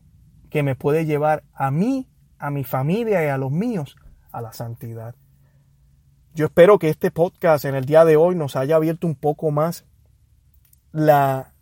[0.50, 3.96] que me puede llevar a mí, a mi familia y a los míos
[4.30, 5.14] a la santidad.
[6.34, 9.52] Yo espero que este podcast en el día de hoy nos haya abierto un poco
[9.52, 9.84] más
[10.90, 11.54] la,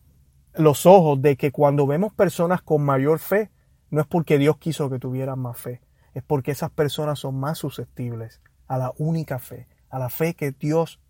[0.54, 3.50] los ojos de que cuando vemos personas con mayor fe,
[3.90, 5.82] no es porque Dios quiso que tuvieran más fe,
[6.14, 10.52] es porque esas personas son más susceptibles a la única fe, a la fe que
[10.52, 11.00] Dios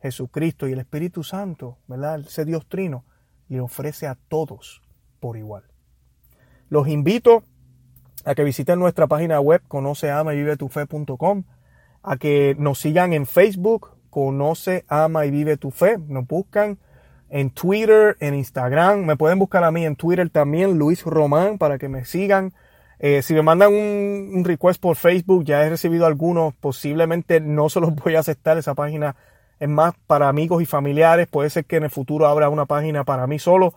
[0.00, 2.20] Jesucristo y el Espíritu Santo, ¿verdad?
[2.20, 3.04] Ese Dios trino,
[3.48, 4.82] le ofrece a todos
[5.18, 5.64] por igual.
[6.68, 7.42] Los invito
[8.24, 10.12] a que visiten nuestra página web conoce,
[12.02, 16.78] a que nos sigan en Facebook, conoce, ama y vive tu fe, nos buscan
[17.30, 21.78] en Twitter, en Instagram, me pueden buscar a mí en Twitter también, Luis Román, para
[21.78, 22.54] que me sigan.
[23.00, 27.68] Eh, si me mandan un, un, request por Facebook, ya he recibido algunos, posiblemente no
[27.68, 29.14] se los voy a aceptar, esa página
[29.60, 31.26] es más para amigos y familiares.
[31.26, 33.74] Puede ser que en el futuro abra una página para mí solo.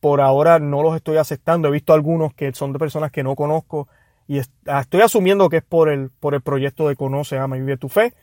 [0.00, 1.68] Por ahora no los estoy aceptando.
[1.68, 3.88] He visto algunos que son de personas que no conozco
[4.26, 7.60] y ah, estoy asumiendo que es por el, por el proyecto de Conoce, Ama y
[7.60, 8.14] Vive tu Fe.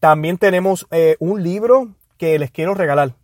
[0.00, 3.14] También tenemos eh, un libro que les quiero regalar.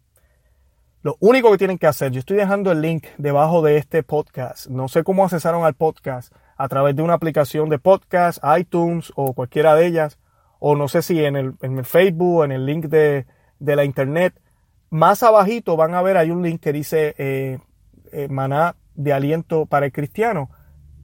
[1.02, 4.66] Lo único que tienen que hacer, yo estoy dejando el link debajo de este podcast.
[4.66, 9.32] No sé cómo accesaron al podcast a través de una aplicación de podcast, iTunes o
[9.32, 10.18] cualquiera de ellas
[10.58, 13.26] o no sé si en el, en el Facebook, en el link de,
[13.60, 14.40] la internet,
[14.90, 17.58] más abajito van a ver, hay un link que dice eh,
[18.12, 20.50] eh, maná de aliento para el cristiano.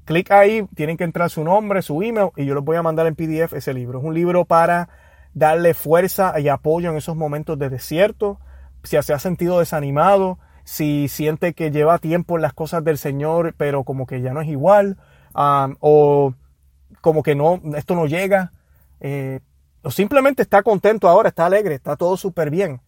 [0.04, 3.06] Clic ahí, tienen que entrar su nombre, su email y yo les voy a mandar
[3.06, 3.98] en PDF ese libro.
[3.98, 4.88] Es un libro para
[5.32, 8.38] darle fuerza y apoyo en esos momentos de desierto.
[8.82, 13.54] Si se ha sentido desanimado, si siente que lleva tiempo en las cosas del Señor,
[13.56, 14.98] pero como que ya no es igual,
[15.34, 16.34] um, o
[17.00, 18.52] como que no, esto no llega,
[19.00, 19.40] eh,
[19.82, 22.80] o simplemente está contento ahora, está alegre, está todo súper bien.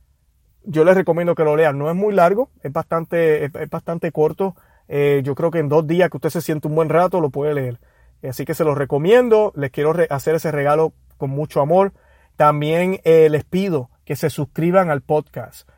[0.64, 1.78] Yo les recomiendo que lo lean.
[1.78, 4.56] No es muy largo, es bastante, es, bastante corto.
[4.88, 7.30] Eh, yo creo que en dos días que usted se siente un buen rato lo
[7.30, 7.80] puede leer.
[8.22, 9.52] Así que se los recomiendo.
[9.56, 11.92] Les quiero hacer ese regalo con mucho amor.
[12.36, 15.68] También eh, les pido que se suscriban al podcast.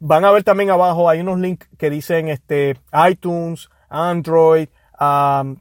[0.00, 2.76] van a ver también abajo, hay unos links que dicen este,
[3.08, 4.68] iTunes, Android,
[5.00, 5.56] um,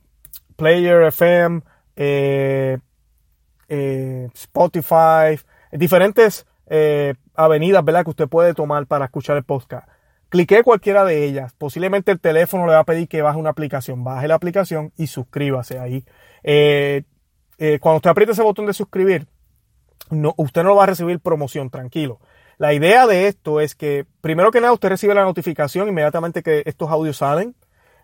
[0.56, 1.62] Player FM,
[1.96, 2.78] eh,
[3.68, 5.40] eh, Spotify,
[5.72, 8.04] diferentes eh, avenidas ¿verdad?
[8.04, 9.88] que usted puede tomar para escuchar el podcast.
[10.36, 11.54] Clique cualquiera de ellas.
[11.58, 14.04] Posiblemente el teléfono le va a pedir que baje una aplicación.
[14.04, 16.04] Baje la aplicación y suscríbase ahí.
[16.44, 17.04] Eh,
[17.80, 19.28] cuando usted apriete ese botón de suscribir,
[20.10, 22.20] no, usted no va a recibir promoción, tranquilo.
[22.58, 26.64] La idea de esto es que, primero que nada, usted recibe la notificación inmediatamente que
[26.66, 27.56] estos audios salen.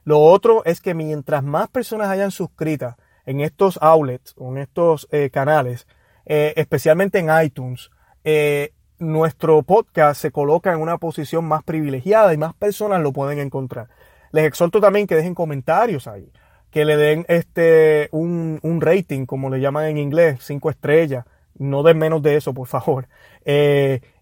[0.05, 5.05] Lo otro es que mientras más personas hayan suscritas, en estos outlets o en estos
[5.11, 5.85] eh, canales,
[6.25, 7.91] eh, especialmente en iTunes,
[8.23, 8.71] eh,
[9.01, 13.87] nuestro podcast se coloca en una posición más privilegiada y más personas lo pueden encontrar.
[14.31, 16.31] Les exhorto también que dejen comentarios ahí,
[16.69, 21.25] que le den este un, un rating, como le llaman en inglés, cinco estrellas.
[21.57, 23.07] No den menos de eso, por favor.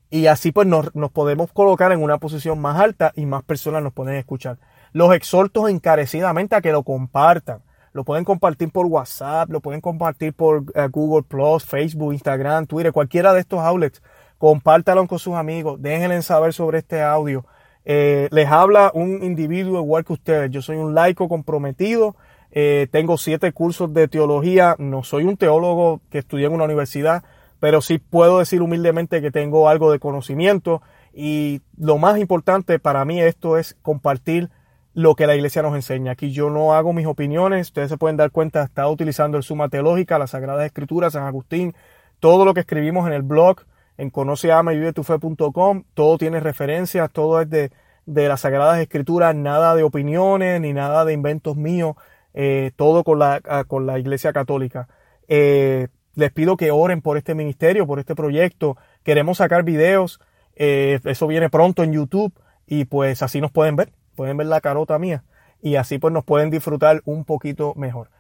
[0.09, 3.83] y así pues nos, nos podemos colocar en una posición más alta y más personas
[3.83, 4.57] nos pueden escuchar.
[4.93, 7.61] Los exhorto encarecidamente a que lo compartan.
[7.91, 12.93] Lo pueden compartir por WhatsApp, lo pueden compartir por eh, Google Plus, Facebook, Instagram, Twitter,
[12.93, 14.01] cualquiera de estos outlets.
[14.39, 17.45] Compártalo con sus amigos, déjenles saber sobre este audio.
[17.85, 20.49] Eh, les habla un individuo igual que ustedes.
[20.49, 22.15] Yo soy un laico comprometido.
[22.51, 24.75] Eh, tengo siete cursos de teología.
[24.79, 27.23] No soy un teólogo que estudié en una universidad,
[27.59, 30.81] pero sí puedo decir humildemente que tengo algo de conocimiento.
[31.13, 34.49] Y lo más importante para mí esto es compartir
[34.93, 36.13] lo que la iglesia nos enseña.
[36.13, 39.67] Aquí yo no hago mis opiniones, ustedes se pueden dar cuenta, está utilizando el Suma
[39.67, 41.73] Teológica, la Sagrada Escritura, San Agustín,
[42.19, 43.61] todo lo que escribimos en el blog,
[43.99, 47.69] en conoceama.com, todo tiene referencias, todo es de,
[48.05, 51.97] de las Sagradas Escrituras, nada de opiniones ni nada de inventos míos,
[52.33, 54.87] eh, todo con la, con la Iglesia Católica.
[55.27, 58.77] Eh, les pido que oren por este ministerio, por este proyecto.
[59.03, 60.21] Queremos sacar videos,
[60.55, 62.31] eh, eso viene pronto en YouTube
[62.67, 65.23] y pues así nos pueden ver pueden ver la carota mía
[65.61, 68.11] y así pues nos pueden disfrutar un poquito mejor.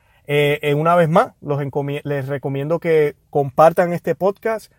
[0.75, 1.59] Una vez más, los
[2.03, 4.71] les recomiendo que compartan este podcast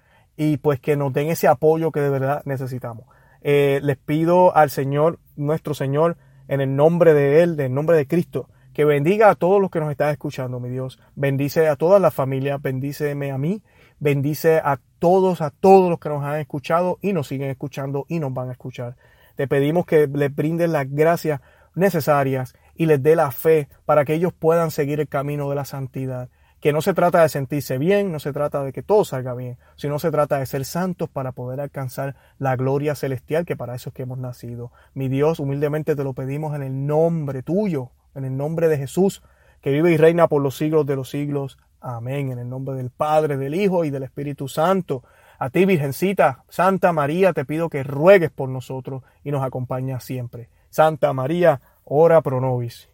[0.43, 3.05] y pues que nos den ese apoyo que de verdad necesitamos.
[3.43, 6.16] Eh, les pido al Señor, nuestro Señor,
[6.49, 9.70] en el nombre de Él, en el nombre de Cristo, que bendiga a todos los
[9.70, 10.99] que nos están escuchando, mi Dios.
[11.14, 13.62] Bendice a todas las familias, bendíceme a mí,
[13.99, 18.18] bendice a todos, a todos los que nos han escuchado y nos siguen escuchando y
[18.18, 18.97] nos van a escuchar.
[19.36, 21.43] Te pedimos que les brindes las gracias
[21.74, 25.66] necesarias y les dé la fe para que ellos puedan seguir el camino de la
[25.66, 26.30] santidad.
[26.61, 29.57] Que no se trata de sentirse bien, no se trata de que todo salga bien,
[29.77, 33.91] sino se trata de ser santos para poder alcanzar la gloria celestial, que para eso
[33.91, 34.71] es que hemos nacido.
[34.93, 39.23] Mi Dios, humildemente te lo pedimos en el nombre tuyo, en el nombre de Jesús,
[39.61, 41.59] que vive y reina por los siglos de los siglos.
[41.81, 42.31] Amén.
[42.31, 45.03] En el nombre del Padre, del Hijo y del Espíritu Santo.
[45.39, 50.51] A ti, Virgencita, Santa María, te pido que ruegues por nosotros y nos acompañes siempre.
[50.69, 52.91] Santa María, ora pro nobis.